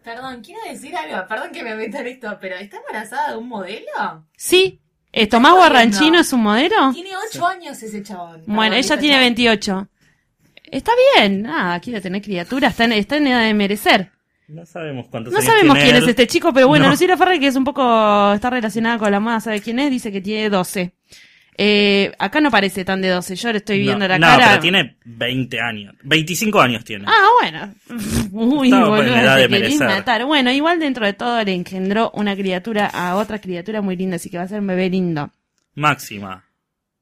Perdón, 0.04 0.42
quiero 0.44 0.62
decir 0.68 0.96
algo, 0.96 1.28
perdón 1.28 1.52
que 1.52 1.62
me 1.64 1.76
meta 1.76 2.00
en 2.00 2.08
esto, 2.08 2.36
pero 2.42 2.56
¿está 2.56 2.78
embarazada 2.78 3.32
de 3.32 3.38
un 3.38 3.48
modelo? 3.48 4.26
sí. 4.36 4.80
Eh, 5.12 5.26
Tomás. 5.26 5.54
Guarranchino 5.56 6.20
es 6.20 6.32
un 6.34 6.44
modelo. 6.44 6.92
Tiene 6.94 7.10
8 7.32 7.48
años 7.48 7.82
ese 7.82 8.04
chabón. 8.04 8.44
Bueno, 8.46 8.76
Perdón, 8.76 8.86
ella 8.86 8.98
tiene 9.00 9.14
chava. 9.16 9.22
28. 9.22 9.88
Está 10.72 10.92
bien, 11.16 11.42
nada, 11.42 11.80
quiere 11.80 12.00
tener 12.00 12.22
criatura, 12.22 12.68
está 12.68 12.86
en, 12.86 12.92
está 12.94 13.18
en 13.18 13.26
edad 13.26 13.42
de 13.44 13.56
merecer. 13.56 14.12
No 14.48 14.64
sabemos 14.68 15.08
cuántos 15.10 15.34
No 15.34 15.40
años 15.40 15.50
sabemos 15.50 15.74
tiene 15.78 15.84
quién 15.90 15.96
él. 15.96 16.04
es 16.04 16.10
este 16.10 16.28
chico, 16.28 16.54
pero 16.54 16.68
bueno, 16.68 16.86
No. 16.86 16.92
Lucila 16.92 17.18
Farrell, 17.18 17.40
que 17.40 17.48
es 17.48 17.56
un 17.56 17.64
poco, 17.64 18.34
está 18.34 18.52
relacionada 18.52 19.00
con 19.00 19.12
la 19.12 19.20
moda, 19.20 19.40
¿sabe 19.40 19.62
quién 19.62 19.80
es? 19.80 19.90
Dice 19.90 20.12
que 20.12 20.22
tiene 20.22 20.48
12. 20.52 20.92
Eh, 21.62 22.14
acá 22.18 22.40
no 22.40 22.50
parece 22.50 22.86
tan 22.86 23.02
de 23.02 23.10
12, 23.10 23.36
yo 23.36 23.52
le 23.52 23.58
estoy 23.58 23.80
viendo 23.80 24.06
no, 24.06 24.08
la 24.08 24.18
no, 24.18 24.28
cara. 24.28 24.48
pero 24.48 24.62
tiene 24.62 24.96
20 25.04 25.60
años. 25.60 25.94
25 26.04 26.62
años 26.62 26.86
tiene. 26.86 27.04
Ah, 27.06 27.28
bueno. 27.42 27.74
Uy, 28.32 28.72
boludo, 28.72 29.80
matar. 29.80 30.24
Bueno, 30.24 30.54
igual 30.54 30.80
dentro 30.80 31.06
de 31.06 31.12
todo 31.12 31.44
le 31.44 31.54
engendró 31.54 32.12
una 32.14 32.34
criatura 32.34 32.86
a 32.86 33.18
otra 33.18 33.40
criatura 33.40 33.82
muy 33.82 33.98
linda, 33.98 34.16
así 34.16 34.30
que 34.30 34.38
va 34.38 34.44
a 34.44 34.48
ser 34.48 34.62
un 34.62 34.68
bebé 34.68 34.90
lindo. 34.90 35.32
Máxima. 35.76 36.46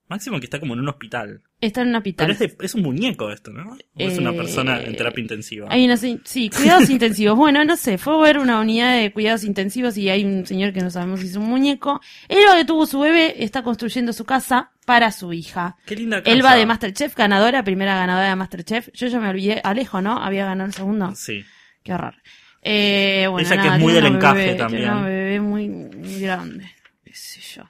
Máximo 0.10 0.40
que 0.40 0.46
está 0.46 0.60
como 0.62 0.74
en 0.74 0.80
un 0.80 0.88
hospital. 0.88 1.42
Está 1.60 1.82
en 1.82 1.90
un 1.90 1.96
hospital. 1.96 2.28
Pero 2.28 2.34
es, 2.46 2.58
de- 2.58 2.66
es 2.66 2.76
un 2.76 2.82
muñeco 2.84 3.30
esto, 3.32 3.52
¿no? 3.52 3.72
¿O 3.74 3.78
es 3.98 4.18
una 4.18 4.30
Eh, 4.32 4.38
persona 4.38 4.82
en 4.82 4.96
terapia 4.96 5.22
intensiva? 5.22 5.68
Hay 5.70 5.84
una, 5.84 5.98
sí, 5.98 6.50
cuidados 6.50 6.90
intensivos. 6.90 7.36
Bueno, 7.38 7.66
no 7.66 7.76
sé, 7.76 7.98
fue 7.98 8.14
a 8.16 8.22
ver 8.22 8.38
una 8.40 8.62
unidad 8.62 8.98
de 8.98 9.12
cuidados 9.12 9.44
intensivos 9.44 9.98
y 9.98 10.10
hay 10.10 10.24
un 10.24 10.46
señor 10.46 10.72
que 10.72 10.80
no 10.80 10.90
sabemos 10.90 11.20
si 11.20 11.28
es 11.28 11.36
un 11.36 11.46
muñeco. 11.50 12.00
Elba 12.30 12.56
que 12.56 12.64
tuvo 12.64 12.86
su 12.86 13.00
bebé 13.00 13.44
está 13.44 13.64
construyendo 13.64 14.14
su 14.14 14.24
casa 14.24 14.72
para 14.86 15.12
su 15.12 15.34
hija. 15.34 15.76
Qué 15.86 15.96
linda 15.98 16.24
casa. 16.24 16.34
Elba 16.34 16.56
de 16.56 16.66
Masterchef, 16.66 17.14
ganadora, 17.16 17.64
primera 17.64 17.96
ganadora 17.96 18.30
de 18.30 18.36
Masterchef. 18.38 18.90
Yo 18.94 19.08
ya 19.08 19.20
me 19.20 19.28
olvidé, 19.28 19.60
Alejo, 19.64 20.02
¿no? 20.02 20.24
Había 20.24 20.46
ganado 20.46 20.68
el 20.68 20.74
segundo. 20.74 21.14
Sí. 21.16 21.44
Qué 21.84 21.94
horror. 21.94 22.16
Eh, 22.62 23.28
bueno, 23.30 23.48
Ella 23.48 23.62
que 23.62 23.68
es 23.68 23.80
muy 23.80 23.94
del 23.94 24.06
encaje 24.06 24.54
bebé- 24.54 24.58
también. 24.58 24.84
una 24.90 25.06
bebé 25.06 25.40
muy, 25.42 25.68
muy 25.70 26.20
grande. 26.22 26.70
Qué 27.04 27.14
sé 27.14 27.42
yo. 27.42 27.64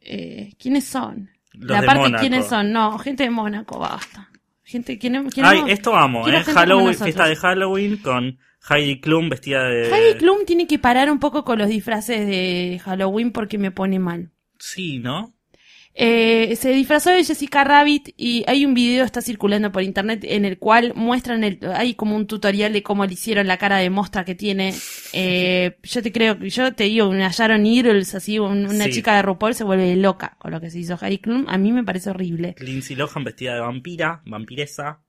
Eh, 0.00 0.52
¿Quiénes 0.58 0.84
son? 0.84 1.30
Los 1.58 1.70
la 1.70 1.80
de. 1.80 2.14
¿quiénes 2.18 2.46
son? 2.46 2.72
No, 2.72 2.98
gente 2.98 3.24
de 3.24 3.30
Mónaco, 3.30 3.78
basta. 3.78 4.30
Gente, 4.62 4.98
¿quién, 4.98 5.30
quién 5.30 5.46
Ay, 5.46 5.62
esto 5.68 5.94
amo, 5.94 6.26
¿eh? 6.28 6.42
Halloween, 6.42 6.94
fiesta 6.94 7.26
de 7.26 7.36
Halloween 7.36 7.98
con 7.98 8.38
Heidi 8.68 9.00
Klum 9.00 9.28
vestida 9.28 9.62
de... 9.62 9.94
Heidi 9.94 10.18
Klum 10.18 10.44
tiene 10.44 10.66
que 10.66 10.80
parar 10.80 11.08
un 11.08 11.20
poco 11.20 11.44
con 11.44 11.58
los 11.58 11.68
disfraces 11.68 12.26
de 12.26 12.80
Halloween 12.84 13.30
porque 13.30 13.58
me 13.58 13.70
pone 13.70 14.00
mal. 14.00 14.32
Sí, 14.58 14.98
¿no? 14.98 15.35
Eh, 15.98 16.54
se 16.56 16.70
disfrazó 16.72 17.08
de 17.10 17.24
Jessica 17.24 17.64
Rabbit 17.64 18.10
y 18.18 18.44
hay 18.46 18.66
un 18.66 18.74
video 18.74 19.02
está 19.02 19.22
circulando 19.22 19.72
por 19.72 19.82
internet 19.82 20.24
en 20.28 20.44
el 20.44 20.58
cual 20.58 20.92
muestran 20.94 21.42
el, 21.42 21.58
hay 21.74 21.94
como 21.94 22.14
un 22.16 22.26
tutorial 22.26 22.74
de 22.74 22.82
cómo 22.82 23.06
le 23.06 23.14
hicieron 23.14 23.46
la 23.46 23.56
cara 23.56 23.78
de 23.78 23.88
mostra 23.88 24.24
que 24.26 24.34
tiene. 24.34 24.74
Eh, 25.14 25.78
yo 25.82 26.02
te 26.02 26.12
creo, 26.12 26.38
yo 26.38 26.74
te 26.74 26.84
digo, 26.84 27.08
una 27.08 27.30
Sharon 27.30 27.62
Needles, 27.62 28.14
así, 28.14 28.38
un- 28.38 28.66
una 28.66 28.84
Sí. 28.84 28.90
chica 28.92 29.16
de 29.16 29.22
RuPaul 29.22 29.54
se 29.54 29.64
vuelve 29.64 29.96
loca 29.96 30.36
con 30.38 30.50
lo 30.50 30.60
que 30.60 30.68
se 30.70 30.78
hizo 30.80 30.98
Heidi 31.00 31.16
Klum. 31.18 31.46
A 31.48 31.56
mí 31.56 31.72
me 31.72 31.82
parece 31.82 32.10
horrible. 32.10 32.54
Lindsay 32.58 32.94
Lohan 32.94 33.24
vestida 33.24 33.54
de 33.54 33.60
vampira, 33.60 34.20
vampiresa. 34.26 35.00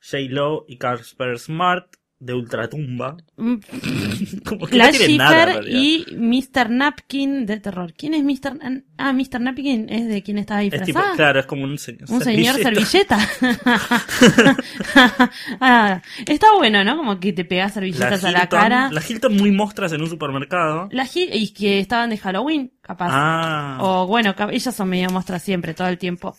J-Lo 0.00 0.66
y 0.68 0.76
Casper 0.76 1.38
Smart 1.38 1.86
de 2.20 2.32
ultratumba. 2.32 3.16
Mm, 3.36 3.54
Como 4.46 4.66
que 4.66 4.78
no 4.78 4.90
tienen 4.90 5.16
nada, 5.18 5.60
y 5.68 6.06
Mr. 6.16 6.70
Napkin 6.70 7.44
de 7.44 7.60
terror. 7.60 7.92
¿Quién 7.92 8.14
es 8.14 8.22
Mr. 8.24 8.58
Ah, 8.96 9.12
Mr. 9.12 9.40
Napkin 9.40 9.88
es 9.90 10.08
de 10.08 10.22
quien 10.22 10.38
estaba 10.38 10.62
Es 10.62 10.70
tipo, 10.70 10.84
disfrazada. 10.86 11.16
claro, 11.16 11.40
es 11.40 11.46
como 11.46 11.64
un 11.64 11.76
señor. 11.76 12.10
Un 12.10 12.20
señor 12.22 12.54
servilleta. 12.56 13.18
Ah, 15.60 16.00
está 16.26 16.46
bueno, 16.56 16.84
¿no? 16.84 16.96
Como 16.96 17.18
que 17.20 17.32
te 17.32 17.44
pegas 17.44 17.74
servilletas 17.74 18.24
a 18.24 18.30
la 18.30 18.44
Hilton- 18.44 18.48
cara. 18.48 18.90
La 18.90 19.02
Hilton 19.06 19.36
muy 19.36 19.50
mostras 19.50 19.92
en 19.92 20.02
un 20.02 20.08
supermercado. 20.08 20.88
La 20.92 21.04
Gil- 21.06 21.30
y 21.32 21.52
que 21.52 21.78
estaban 21.80 22.10
de 22.10 22.18
Halloween, 22.18 22.72
capaz. 22.80 23.08
Ah. 23.10 23.78
O 23.80 24.06
bueno, 24.06 24.34
ellas 24.50 24.74
son 24.74 24.88
medio 24.88 25.10
mostras 25.10 25.42
siempre, 25.42 25.74
todo 25.74 25.88
el 25.88 25.98
tiempo. 25.98 26.36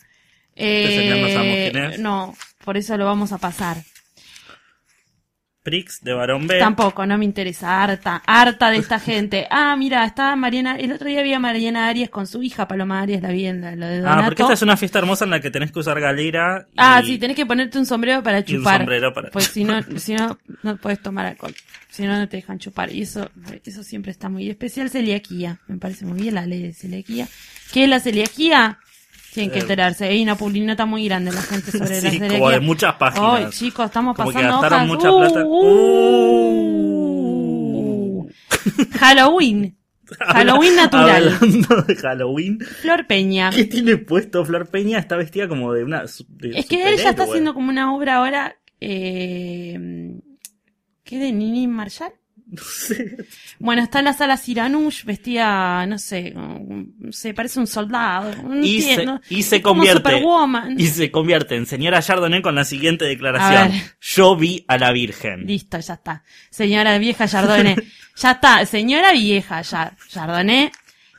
Este 0.55 0.95
señor 0.97 1.17
no 1.19 1.27
sabemos 1.27 1.57
Eh, 1.57 1.69
quién 1.71 1.83
es. 1.85 1.99
no, 1.99 2.33
por 2.63 2.77
eso 2.77 2.97
lo 2.97 3.05
vamos 3.05 3.31
a 3.31 3.37
pasar. 3.37 3.77
Prix 5.65 5.99
de 6.03 6.13
Barón 6.13 6.45
B. 6.47 6.59
Tampoco, 6.59 7.05
no 7.05 7.17
me 7.17 7.25
interesa, 7.25 7.83
harta, 7.83 8.21
harta 8.25 8.69
de 8.69 8.77
esta 8.77 8.99
gente. 9.01 9.47
Ah, 9.49 9.75
mira, 9.75 10.05
estaba 10.05 10.35
Mariana, 10.37 10.77
el 10.77 10.91
otro 10.93 11.07
día 11.09 11.23
vi 11.23 11.33
a 11.33 11.39
Mariana 11.39 11.87
Arias 11.89 12.09
con 12.09 12.27
su 12.27 12.41
hija, 12.43 12.67
Paloma 12.67 13.01
Arias, 13.01 13.21
la 13.21 13.29
vi 13.31 13.47
en 13.47 13.61
la- 13.61 13.75
lo 13.75 13.87
de 13.87 13.97
Donato. 13.99 14.19
Ah, 14.21 14.25
porque 14.25 14.41
esta 14.43 14.53
es 14.53 14.61
una 14.61 14.77
fiesta 14.77 14.99
hermosa 14.99 15.25
en 15.25 15.31
la 15.31 15.41
que 15.41 15.49
tenés 15.51 15.71
que 15.71 15.79
usar 15.79 15.99
galera. 15.99 16.67
Y... 16.71 16.75
Ah, 16.77 17.01
sí, 17.03 17.17
tenés 17.17 17.35
que 17.35 17.45
ponerte 17.45 17.77
un 17.79 17.85
sombrero 17.85 18.21
para 18.23 18.37
y 18.39 18.41
un 18.41 18.45
chupar. 18.59 18.77
sombrero 18.77 19.11
para- 19.13 19.31
Pues 19.31 19.45
si 19.47 19.63
no, 19.63 19.81
si 19.97 20.13
no, 20.13 20.37
no 20.63 20.77
puedes 20.77 21.01
tomar 21.01 21.25
alcohol. 21.25 21.53
Si 21.89 22.03
no, 22.03 22.17
no 22.17 22.29
te 22.29 22.37
dejan 22.37 22.59
chupar. 22.59 22.91
Y 22.91 23.01
eso, 23.01 23.29
eso 23.63 23.81
siempre 23.83 24.11
está 24.11 24.29
muy 24.29 24.49
especial. 24.49 24.89
Celiaquía. 24.91 25.59
Me 25.67 25.77
parece 25.77 26.05
muy 26.05 26.21
bien 26.21 26.35
la 26.35 26.45
ley 26.45 26.61
de 26.61 26.73
celiaquía. 26.73 27.27
¿Qué 27.73 27.85
es 27.85 27.89
la 27.89 27.99
celiaquía? 27.99 28.77
Tienen 29.35 29.51
que 29.51 29.59
Eh. 29.59 29.61
enterarse. 29.61 30.05
Hay 30.05 30.23
una 30.23 30.35
publinata 30.35 30.85
muy 30.87 31.05
grande 31.05 31.31
la 31.31 31.41
gente 31.41 31.71
sobre 31.71 31.89
la 31.89 31.95
Sí, 32.01 32.09
celiaquía. 32.09 32.39
como 32.39 32.49
de 32.49 32.59
muchas 32.61 32.95
páginas. 32.95 33.31
Ay, 33.35 33.45
chicos, 33.51 33.85
estamos 33.85 34.15
Como 34.15 34.29
que 34.29 34.33
pasando 34.35 34.61
gastaron 34.61 34.89
hojas. 34.89 34.95
mucha 34.97 35.11
Uh, 35.11 35.19
plata. 35.19 35.43
uh. 36.65 38.29
Halloween. 38.99 39.77
Halloween 40.19 40.75
natural. 40.75 41.33
Hablando 41.41 41.81
de 41.81 41.95
Halloween. 41.95 42.59
Flor 42.59 43.07
Peña. 43.07 43.49
¿Qué 43.49 43.65
tiene 43.65 43.97
puesto 43.97 44.45
Flor 44.45 44.67
Peña? 44.69 44.99
Está 44.99 45.15
vestida 45.17 45.47
como 45.47 45.73
de 45.73 45.83
una. 45.83 46.03
de 46.29 46.59
Es 46.59 46.65
que 46.67 46.87
él 46.87 46.97
ya 46.97 47.09
está 47.09 47.23
haciendo 47.23 47.53
como 47.53 47.69
una 47.69 47.93
obra 47.95 48.15
ahora. 48.17 48.55
Eh, 48.79 50.13
¿Qué 51.03 51.17
de 51.19 51.31
Nini 51.31 51.67
Marshall? 51.67 52.13
No 52.55 52.61
sé. 52.63 53.17
Bueno, 53.59 53.81
está 53.81 53.99
en 53.99 54.05
la 54.05 54.13
sala 54.13 54.37
Siranush, 54.37 55.03
vestida, 55.03 55.85
no 55.87 55.97
sé, 55.97 56.33
sé, 57.09 57.33
parece 57.33 57.59
un 57.59 57.67
soldado. 57.67 58.35
no 58.43 58.63
Y 58.63 58.81
se, 58.81 59.05
y 59.29 59.43
se 59.43 59.61
convierte. 59.61 60.23
Y 60.77 60.87
se 60.87 61.09
convierte 61.11 61.55
en 61.55 61.65
señora 61.65 62.01
Chardonnay 62.01 62.41
con 62.41 62.55
la 62.55 62.63
siguiente 62.65 63.05
declaración. 63.05 63.81
Yo 63.99 64.35
vi 64.35 64.63
a 64.67 64.77
la 64.77 64.91
Virgen. 64.91 65.45
Listo, 65.47 65.79
ya 65.79 65.95
está. 65.95 66.23
Señora 66.49 66.97
vieja 66.99 67.27
Chardonnay. 67.27 67.75
ya 68.15 68.31
está, 68.31 68.65
señora 68.65 69.11
vieja 69.11 69.61
Chardonnay. 69.61 70.71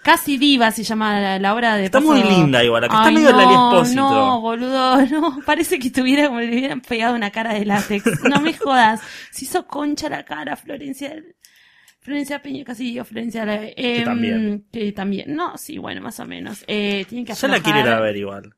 Casi 0.06 0.38
diva 0.38 0.70
se 0.70 0.84
llama 0.84 1.18
la, 1.20 1.38
la 1.40 1.52
obra 1.52 1.75
de 1.76 1.86
Está 1.86 1.98
paso- 1.98 2.12
muy 2.12 2.22
linda 2.22 2.62
igual, 2.62 2.84
acá 2.84 2.98
está 2.98 3.10
medio 3.10 3.32
no, 3.32 3.36
Lali 3.38 3.54
Espósito. 3.54 4.00
No, 4.02 4.40
boludo, 4.40 5.04
no. 5.06 5.38
Parece 5.44 5.80
que 5.80 5.90
tuviera 5.90 6.28
como 6.28 6.38
le 6.38 6.48
hubieran 6.48 6.80
pegado 6.80 7.16
una 7.16 7.30
cara 7.32 7.54
de 7.54 7.64
látex. 7.64 8.04
No 8.22 8.40
me 8.40 8.54
jodas. 8.54 9.00
Se 9.32 9.46
hizo 9.46 9.66
concha 9.66 10.08
la 10.08 10.25
cara, 10.25 10.54
Florencia. 10.54 11.12
Florencia 11.98 12.40
Peña, 12.40 12.62
casi 12.62 12.84
digo 12.84 13.04
Florencia. 13.04 13.44
eh, 13.76 14.02
también. 14.04 14.64
Que 14.72 14.92
también. 14.92 15.34
No, 15.34 15.58
sí, 15.58 15.76
bueno, 15.78 16.00
más 16.02 16.20
o 16.20 16.25
menos. 16.25 16.62
Eh, 16.68 17.04
tienen 17.08 17.25
que 17.26 17.34
Yo 17.34 17.48
la 17.48 17.58
quiero 17.58 17.80
ir 17.80 17.88
a 17.88 17.98
ver 18.00 18.16
igual. 18.16 18.54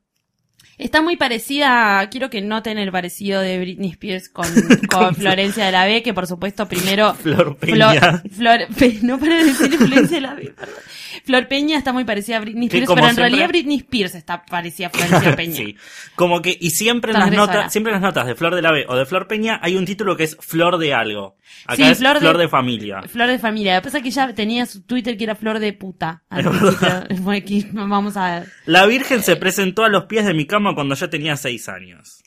Está 0.79 1.01
muy 1.01 1.17
parecida, 1.17 2.07
quiero 2.09 2.29
que 2.29 2.41
noten 2.41 2.77
el 2.77 2.91
parecido 2.91 3.41
de 3.41 3.59
Britney 3.59 3.91
Spears 3.91 4.29
con, 4.29 4.47
con 4.89 5.13
Florencia 5.13 5.65
de 5.65 5.71
la 5.73 5.85
B, 5.85 6.01
que 6.01 6.13
por 6.13 6.25
supuesto 6.25 6.67
primero... 6.67 7.13
Flor 7.21 7.57
Peña. 7.57 8.23
Flor, 8.31 8.59
no 9.03 9.19
para 9.19 9.35
de 9.35 9.43
decir 9.43 9.77
Florencia 9.77 10.15
de 10.17 10.21
la 10.21 10.33
B, 10.35 10.53
perdón. 10.57 10.75
Flor 11.25 11.47
Peña 11.49 11.77
está 11.77 11.91
muy 11.91 12.05
parecida 12.05 12.37
a 12.37 12.39
Britney 12.39 12.67
Spears, 12.67 12.87
pero 12.87 12.99
en 12.99 13.03
siempre- 13.05 13.23
realidad 13.23 13.47
Britney 13.49 13.77
Spears 13.77 14.15
está 14.15 14.45
parecida 14.45 14.87
a 14.87 14.89
Florencia 14.91 15.35
Peña. 15.35 15.55
sí. 15.57 15.75
Como 16.15 16.41
que, 16.41 16.57
y 16.59 16.69
siempre 16.71 17.11
en 17.11 17.19
las 17.19 17.31
notas, 17.31 17.71
siempre 17.71 17.91
en 17.91 18.01
las 18.01 18.01
notas 18.01 18.25
de 18.25 18.35
Flor 18.35 18.55
de 18.55 18.61
la 18.61 18.71
B 18.71 18.85
o 18.87 18.95
de 18.95 19.05
Flor 19.05 19.27
Peña 19.27 19.59
hay 19.61 19.75
un 19.75 19.85
título 19.85 20.15
que 20.15 20.23
es 20.23 20.37
Flor 20.39 20.77
de 20.77 20.93
algo. 20.93 21.35
Acá 21.65 21.75
Sí, 21.75 21.83
es 21.83 21.97
Flor 21.97 22.19
Flor, 22.19 22.37
de- 22.37 22.43
de... 22.43 22.49
familia. 22.49 23.01
Flor 23.01 23.27
de 23.27 23.37
familia. 23.39 23.75
Lo 23.75 23.81
que 23.81 23.85
pasa 23.85 23.97
es 23.97 24.03
que 24.03 24.11
ya 24.11 24.33
tenía 24.33 24.65
su 24.65 24.81
Twitter 24.83 25.17
que 25.17 25.25
era 25.25 25.35
Flor 25.35 25.59
de 25.59 25.73
puta. 25.73 26.23
aquí, 26.29 27.67
vamos 27.73 28.15
a 28.17 28.39
ver. 28.39 28.49
La 28.65 28.85
Virgen 28.85 29.21
se 29.23 29.35
presentó 29.35 29.83
a 29.83 29.89
los 29.89 30.05
pies 30.05 30.25
de 30.25 30.33
mi 30.33 30.45
cama 30.45 30.68
cuando 30.75 30.95
yo 30.95 31.09
tenía 31.09 31.37
seis 31.37 31.69
años. 31.69 32.23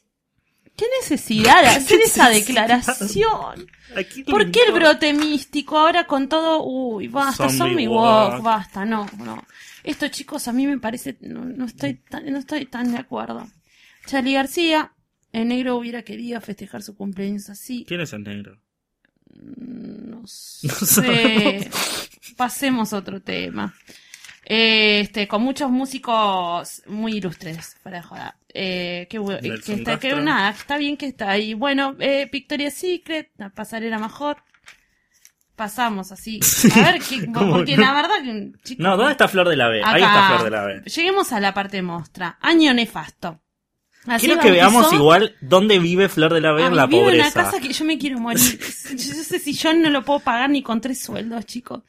¿Qué 0.76 0.86
necesidad 1.00 1.62
de 1.62 1.68
hacer 1.68 2.00
esa 2.00 2.30
declaración? 2.30 3.68
¿A 3.94 4.02
quién 4.04 4.24
le 4.26 4.32
¿Por 4.32 4.50
qué 4.50 4.60
el 4.66 4.72
brote 4.72 5.12
místico 5.12 5.78
ahora 5.78 6.06
con 6.06 6.28
todo? 6.28 6.64
Uy, 6.64 7.08
basta, 7.08 7.50
Zombie 7.50 7.58
zombie 7.58 7.88
walk. 7.88 8.32
walk, 8.34 8.42
basta, 8.42 8.84
no, 8.84 9.06
no. 9.18 9.44
Esto, 9.84 10.08
chicos, 10.08 10.48
a 10.48 10.52
mí 10.52 10.66
me 10.66 10.78
parece, 10.78 11.16
no, 11.20 11.44
no 11.44 11.66
estoy 11.66 11.94
tan, 11.94 12.24
no 12.30 12.38
estoy 12.38 12.66
tan 12.66 12.92
de 12.92 12.98
acuerdo. 12.98 13.46
Charlie 14.06 14.34
García, 14.34 14.92
el 15.32 15.48
negro 15.48 15.76
hubiera 15.76 16.02
querido 16.02 16.40
festejar 16.40 16.82
su 16.82 16.96
cumpleaños 16.96 17.50
así. 17.50 17.84
¿Quién 17.86 18.00
es 18.00 18.12
el 18.12 18.24
negro? 18.24 18.58
No 20.22 20.28
sé. 20.28 21.68
Pasemos 22.36 22.92
a 22.92 22.98
otro 22.98 23.20
tema. 23.20 23.74
Eh, 24.44 25.00
Este, 25.00 25.28
con 25.28 25.42
muchos 25.42 25.70
músicos 25.70 26.82
muy 26.86 27.16
ilustres, 27.16 27.76
para 27.82 27.98
de 27.98 28.02
joda. 28.02 28.36
Eh, 28.54 29.08
Nelson 29.10 29.60
que 29.62 29.72
está, 29.82 29.98
que 29.98 30.14
nada, 30.16 30.50
está 30.50 30.76
bien 30.76 30.96
que 30.96 31.06
está 31.06 31.30
ahí. 31.30 31.54
Bueno, 31.54 31.96
eh, 32.00 32.28
Victoria's 32.30 32.74
Secret, 32.74 33.30
la 33.36 33.50
pasarela 33.50 33.98
mejor. 33.98 34.38
Pasamos 35.56 36.10
así. 36.12 36.40
A 36.74 36.92
ver, 36.92 37.00
qué- 37.02 37.26
¿Cómo 37.32 37.52
porque 37.56 37.76
no? 37.76 37.82
la 37.82 37.92
verdad 37.94 38.14
que, 38.24 38.52
chicos, 38.64 38.82
No, 38.82 38.96
¿dónde 38.96 39.12
está 39.12 39.28
Flor 39.28 39.48
de 39.48 39.56
la 39.56 39.68
B? 39.68 39.82
Ahí 39.84 40.02
acá. 40.02 40.12
está 40.14 40.28
Flor 40.28 40.44
de 40.44 40.50
la 40.50 40.64
B. 40.64 40.82
Lleguemos 40.90 41.32
a 41.32 41.40
la 41.40 41.54
parte 41.54 41.82
mostra. 41.82 42.38
Año 42.40 42.72
nefasto. 42.74 43.40
Así 44.06 44.26
Quiero 44.26 44.40
que 44.40 44.50
veamos 44.50 44.92
igual 44.92 45.36
dónde 45.40 45.78
vive 45.78 46.08
Flor 46.08 46.34
de 46.34 46.40
la 46.40 46.52
B 46.52 46.66
en 46.66 46.74
la 46.74 46.88
pobreza. 46.88 47.10
en 47.12 47.20
una 47.20 47.30
casa 47.30 47.60
que 47.60 47.72
yo 47.72 47.84
me 47.84 47.98
quiero 47.98 48.18
morir. 48.18 48.40
Yo 48.96 49.14
no 49.16 49.22
sé 49.22 49.38
si 49.38 49.52
yo 49.52 49.72
no 49.74 49.90
lo 49.90 50.02
puedo 50.04 50.18
pagar 50.20 50.50
ni 50.50 50.62
con 50.62 50.80
tres 50.80 51.00
sueldos, 51.00 51.46
chicos. 51.46 51.82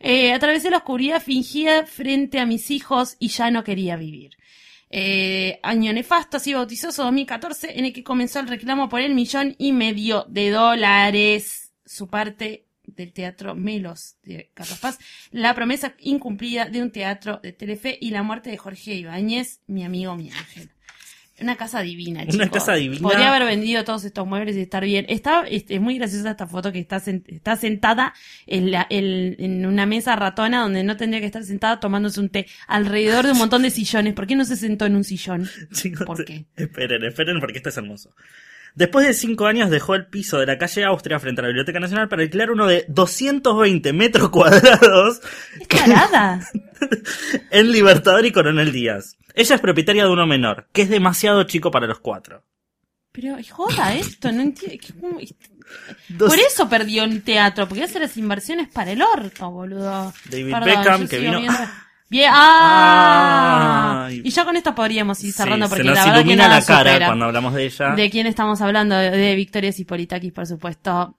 Eh, 0.00 0.32
atravesé 0.32 0.70
la 0.70 0.78
oscuridad 0.78 1.22
fingida 1.22 1.86
frente 1.86 2.38
a 2.38 2.46
mis 2.46 2.70
hijos 2.70 3.16
y 3.18 3.28
ya 3.28 3.50
no 3.50 3.64
quería 3.64 3.96
vivir. 3.96 4.36
Eh, 4.90 5.60
año 5.62 5.92
nefasto, 5.92 6.38
así 6.38 6.54
bautizoso 6.54 7.02
2014, 7.04 7.78
en 7.78 7.84
el 7.84 7.92
que 7.92 8.04
comenzó 8.04 8.40
el 8.40 8.48
reclamo 8.48 8.88
por 8.88 9.00
el 9.00 9.14
millón 9.14 9.54
y 9.58 9.72
medio 9.72 10.24
de 10.28 10.50
dólares. 10.50 11.72
Su 11.84 12.08
parte 12.08 12.66
del 12.84 13.12
teatro 13.12 13.54
Melos 13.54 14.16
de 14.22 14.50
Carlos 14.54 14.98
la 15.30 15.54
promesa 15.54 15.94
incumplida 16.00 16.66
de 16.66 16.82
un 16.82 16.90
teatro 16.90 17.38
de 17.42 17.52
Telefe 17.52 17.98
y 18.00 18.10
la 18.10 18.22
muerte 18.22 18.50
de 18.50 18.56
Jorge 18.56 18.94
Ibáñez, 18.94 19.60
mi 19.66 19.84
amigo, 19.84 20.16
mi 20.16 20.30
ángel. 20.30 20.70
Una 21.40 21.56
casa 21.56 21.80
divina, 21.82 22.22
Una 22.22 22.30
chicos. 22.32 22.48
casa 22.50 22.74
divina. 22.74 23.00
Podría 23.02 23.28
haber 23.34 23.46
vendido 23.46 23.84
todos 23.84 24.04
estos 24.04 24.26
muebles 24.26 24.56
y 24.56 24.60
estar 24.60 24.84
bien. 24.84 25.06
Está, 25.08 25.46
este, 25.48 25.76
es 25.76 25.80
muy 25.80 25.96
graciosa 25.98 26.30
esta 26.30 26.46
foto 26.46 26.72
que 26.72 26.80
está, 26.80 26.96
sen- 26.98 27.22
está 27.28 27.56
sentada 27.56 28.12
en, 28.46 28.70
la, 28.70 28.86
en, 28.90 29.36
en 29.38 29.64
una 29.66 29.86
mesa 29.86 30.16
ratona 30.16 30.62
donde 30.62 30.82
no 30.84 30.96
tendría 30.96 31.20
que 31.20 31.26
estar 31.26 31.44
sentada 31.44 31.78
tomándose 31.80 32.20
un 32.20 32.28
té 32.28 32.46
alrededor 32.66 33.24
de 33.26 33.32
un 33.32 33.38
montón 33.38 33.62
de 33.62 33.70
sillones. 33.70 34.14
¿Por 34.14 34.26
qué 34.26 34.34
no 34.36 34.44
se 34.44 34.56
sentó 34.56 34.86
en 34.86 34.96
un 34.96 35.04
sillón? 35.04 35.48
Chicos, 35.72 36.06
¿Por 36.06 36.24
qué? 36.24 36.46
Esperen, 36.56 37.04
esperen 37.04 37.38
porque 37.40 37.58
esto 37.58 37.68
es 37.68 37.76
hermoso. 37.76 38.14
Después 38.78 39.04
de 39.04 39.12
cinco 39.12 39.46
años 39.46 39.70
dejó 39.70 39.96
el 39.96 40.06
piso 40.06 40.38
de 40.38 40.46
la 40.46 40.56
calle 40.56 40.84
Austria 40.84 41.18
frente 41.18 41.40
a 41.40 41.42
la 41.42 41.48
Biblioteca 41.48 41.80
Nacional 41.80 42.08
para 42.08 42.22
alquilar 42.22 42.52
uno 42.52 42.64
de 42.68 42.84
220 42.86 43.92
metros 43.92 44.30
cuadrados 44.30 45.20
en 47.50 47.72
Libertador 47.72 48.24
y 48.24 48.30
Coronel 48.30 48.70
Díaz. 48.70 49.16
Ella 49.34 49.56
es 49.56 49.60
propietaria 49.60 50.04
de 50.04 50.10
uno 50.10 50.28
menor, 50.28 50.68
que 50.72 50.82
es 50.82 50.88
demasiado 50.90 51.42
chico 51.42 51.72
para 51.72 51.88
los 51.88 51.98
cuatro. 51.98 52.44
Pero 53.10 53.36
joda 53.50 53.94
esto, 53.94 54.30
no 54.30 54.42
entiendo. 54.42 54.78
Por 56.16 56.38
eso 56.38 56.68
perdió 56.68 57.02
el 57.02 57.24
teatro, 57.24 57.68
porque 57.68 57.82
hace 57.82 57.98
las 57.98 58.16
inversiones 58.16 58.68
para 58.68 58.92
el 58.92 59.02
orto, 59.02 59.50
boludo. 59.50 60.12
David 60.30 60.52
Perdón, 60.52 60.64
Beckham, 60.64 61.08
que 61.08 61.18
vino- 61.18 61.40
viendo- 61.40 61.58
Bien, 62.10 62.30
¡ah! 62.32 64.04
Ay. 64.06 64.22
Y 64.24 64.30
ya 64.30 64.44
con 64.44 64.56
esto 64.56 64.74
podríamos 64.74 65.22
ir 65.24 65.32
cerrando 65.32 65.66
Sí, 65.66 65.70
porque 65.70 65.82
se 65.84 65.88
nos 65.88 65.96
la 65.96 66.04
verdad 66.04 66.14
que 66.14 66.20
ilumina 66.22 66.48
nada 66.48 66.60
la 66.60 66.66
cara 66.66 66.90
supera. 66.90 67.06
cuando 67.06 67.24
hablamos 67.26 67.54
de 67.54 67.64
ella. 67.66 67.88
¿De 67.94 68.10
quién 68.10 68.26
estamos 68.26 68.60
hablando? 68.60 68.96
De, 68.96 69.34
Victoria 69.34 69.72
Cipolitakis, 69.72 70.32
por 70.32 70.46
supuesto. 70.46 71.18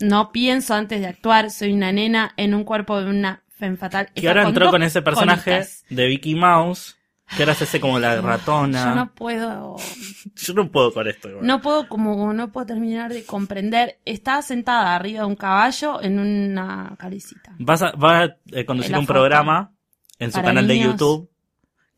No 0.00 0.32
pienso 0.32 0.74
antes 0.74 1.00
de 1.00 1.06
actuar, 1.06 1.50
soy 1.50 1.72
una 1.72 1.92
nena 1.92 2.32
en 2.36 2.54
un 2.54 2.64
cuerpo 2.64 3.00
de 3.02 3.10
una 3.10 3.42
femme 3.48 3.76
fatal. 3.76 4.06
que 4.14 4.20
Está 4.20 4.30
ahora 4.30 4.48
entró 4.48 4.70
con 4.70 4.82
ese 4.82 5.02
personaje 5.02 5.50
colitas. 5.52 5.84
de 5.90 6.06
Vicky 6.06 6.34
Mouse, 6.34 6.96
que 7.36 7.42
ahora 7.42 7.54
se 7.54 7.64
hace 7.64 7.80
como 7.80 7.98
la 7.98 8.18
ratona. 8.20 8.84
Yo 8.86 8.94
no 8.94 9.12
puedo, 9.14 9.76
Yo 10.36 10.54
no 10.54 10.70
puedo 10.70 10.92
con 10.92 11.06
esto. 11.06 11.28
igual. 11.28 11.46
no 11.46 11.60
puedo 11.60 11.86
como, 11.88 12.32
no 12.32 12.50
puedo 12.50 12.66
terminar 12.66 13.12
de 13.12 13.24
comprender. 13.24 13.98
Está 14.06 14.40
sentada 14.42 14.94
arriba 14.94 15.20
de 15.20 15.26
un 15.26 15.36
caballo 15.36 16.00
en 16.02 16.18
una 16.18 16.94
calicita. 16.98 17.52
Vas 17.58 17.82
a- 17.82 17.92
va 17.92 18.22
a 18.24 18.36
eh, 18.52 18.64
conducir 18.64 18.94
un 18.96 19.02
foto. 19.06 19.12
programa 19.14 19.72
en 20.20 20.30
su 20.32 20.40
canal 20.40 20.68
de. 20.68 20.78
YouTube 20.78 21.28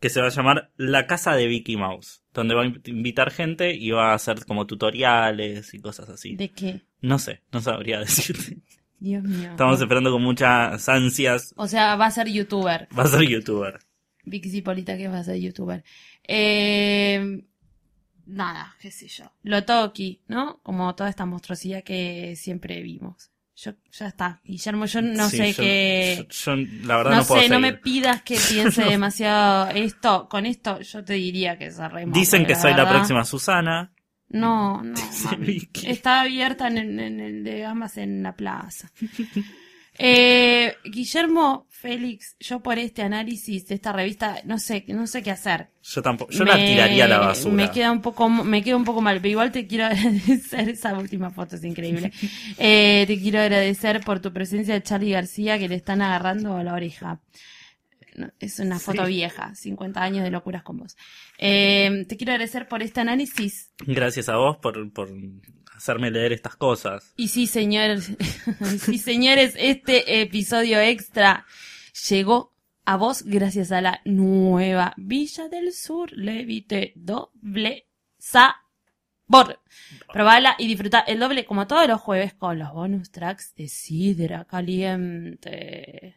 que 0.00 0.08
se 0.10 0.20
va 0.20 0.26
a 0.28 0.30
llamar 0.30 0.72
La 0.76 1.06
Casa 1.06 1.34
de 1.36 1.46
Vicky 1.46 1.76
Mouse, 1.76 2.22
donde 2.34 2.54
va 2.56 2.62
a 2.62 2.64
inv- 2.66 2.88
invitar 2.88 3.30
gente 3.30 3.74
y 3.74 3.90
va 3.90 4.10
a 4.10 4.14
hacer 4.14 4.44
como 4.46 4.66
tutoriales 4.66 5.74
y 5.74 5.78
cosas 5.80 6.08
así. 6.08 6.34
¿De 6.34 6.48
qué? 6.50 6.82
No 7.00 7.18
sé, 7.20 7.42
no 7.52 7.60
sabría 7.60 8.00
decirte. 8.00 8.58
Dios 8.98 9.22
mío. 9.24 9.50
Estamos 9.50 9.80
esperando 9.80 10.10
con 10.12 10.22
muchas 10.22 10.88
ansias. 10.88 11.52
O 11.56 11.68
sea, 11.68 11.96
va 11.96 12.06
a 12.06 12.10
ser 12.10 12.28
youtuber. 12.28 12.88
Va 12.98 13.02
a 13.02 13.06
ser 13.08 13.22
youtuber. 13.22 13.78
Vicky 14.24 14.50
Cipolita 14.50 14.96
que 14.96 15.08
va 15.08 15.18
a 15.18 15.24
ser 15.24 15.36
youtuber. 15.40 15.82
Eh, 16.26 17.42
nada, 18.26 18.76
qué 18.80 18.90
sé 18.92 19.08
yo. 19.08 19.24
Lotoki, 19.42 20.20
¿no? 20.28 20.60
Como 20.62 20.94
toda 20.94 21.10
esta 21.10 21.26
monstruosidad 21.26 21.82
que 21.82 22.34
siempre 22.36 22.80
vimos. 22.82 23.31
Yo, 23.54 23.72
ya 23.92 24.06
está. 24.08 24.40
Guillermo, 24.44 24.86
yo 24.86 25.02
no 25.02 25.28
Sí, 25.28 25.36
sé 25.36 25.54
qué... 25.54 26.26
Yo, 26.30 26.54
yo 26.56 26.62
la 26.84 26.96
verdad 26.96 27.10
no, 27.12 27.16
no, 27.18 27.24
puedo 27.26 27.42
sé, 27.42 27.48
no 27.48 27.56
seguir. 27.56 27.72
me 27.72 27.78
pidas 27.78 28.22
que 28.22 28.38
piense 28.50 28.82
demasiado 28.84 29.68
esto. 29.70 30.28
Con 30.28 30.46
esto 30.46 30.80
yo 30.80 31.04
te 31.04 31.12
diría 31.14 31.58
que 31.58 31.70
cerremos. 31.70 32.14
Dicen 32.14 32.46
que 32.46 32.54
soy 32.54 32.70
la 32.72 32.78
verdad- 32.78 32.92
próxima 32.94 33.24
Susana. 33.24 33.92
No, 34.30 34.82
no. 34.82 34.94
Está 35.82 36.22
abierta 36.22 36.68
en 36.68 36.78
el, 36.78 36.98
en 36.98 37.20
el 37.20 37.44
de 37.44 37.60
Gamas 37.60 37.98
en 37.98 38.22
la 38.22 38.34
plaza. 38.34 38.90
Eh, 40.04 40.74
Guillermo 40.84 41.68
Félix, 41.70 42.36
yo 42.40 42.60
por 42.60 42.76
este 42.76 43.02
análisis 43.02 43.68
de 43.68 43.76
esta 43.76 43.92
revista 43.92 44.40
no 44.44 44.58
sé, 44.58 44.84
no 44.88 45.06
sé 45.06 45.22
qué 45.22 45.30
hacer. 45.30 45.68
Yo 45.82 46.02
tampoco. 46.02 46.32
Yo 46.32 46.44
la 46.44 46.56
tiraría 46.56 47.04
a 47.04 47.08
la 47.08 47.18
basura. 47.18 47.54
Me 47.54 47.70
queda 47.70 47.92
un 47.92 48.00
poco, 48.00 48.28
me 48.28 48.64
queda 48.64 48.76
un 48.76 48.84
poco 48.84 49.00
mal, 49.00 49.18
pero 49.18 49.30
igual 49.30 49.52
te 49.52 49.68
quiero 49.68 49.84
agradecer, 49.86 50.68
esa 50.68 50.98
última 50.98 51.30
foto 51.30 51.56
es 51.56 51.64
increíble. 51.64 52.12
Eh, 52.58 53.04
te 53.06 53.18
quiero 53.18 53.40
agradecer 53.40 54.00
por 54.00 54.20
tu 54.20 54.32
presencia 54.32 54.74
de 54.74 54.82
Charlie 54.82 55.12
García 55.12 55.58
que 55.58 55.68
le 55.68 55.76
están 55.76 56.02
agarrando 56.02 56.56
a 56.56 56.62
la 56.62 56.74
oreja. 56.74 57.20
Es 58.38 58.58
una 58.58 58.78
foto 58.78 59.04
Sí. 59.06 59.12
vieja, 59.12 59.54
50 59.54 60.02
años 60.02 60.24
de 60.24 60.30
locuras 60.30 60.62
con 60.62 60.78
vos. 60.78 60.96
Eh, 61.38 62.04
te 62.08 62.16
quiero 62.16 62.32
agradecer 62.32 62.68
por 62.68 62.82
este 62.82 63.00
análisis. 63.00 63.70
Gracias 63.86 64.28
a 64.28 64.36
vos 64.36 64.56
por, 64.58 64.92
por 64.92 65.10
hacerme 65.74 66.10
leer 66.10 66.32
estas 66.32 66.56
cosas. 66.56 67.12
Y 67.16 67.28
sí, 67.28 67.46
señores, 67.46 68.12
sí, 68.80 68.98
señores, 68.98 69.54
este 69.58 70.22
episodio 70.22 70.80
extra 70.80 71.46
llegó 72.08 72.52
a 72.84 72.96
vos 72.96 73.22
gracias 73.22 73.70
a 73.72 73.80
la 73.80 74.00
nueva 74.04 74.92
Villa 74.96 75.48
del 75.48 75.72
Sur 75.72 76.12
Levite 76.12 76.92
doble 76.96 77.86
sabor. 78.18 79.60
Probala 80.12 80.56
y 80.58 80.66
disfruta 80.66 81.00
el 81.00 81.18
doble 81.20 81.44
como 81.44 81.66
todos 81.66 81.86
los 81.88 82.00
jueves 82.00 82.34
con 82.34 82.58
los 82.58 82.72
bonus 82.72 83.10
tracks 83.10 83.54
de 83.54 83.68
Sidra 83.68 84.44
Caliente. 84.44 86.16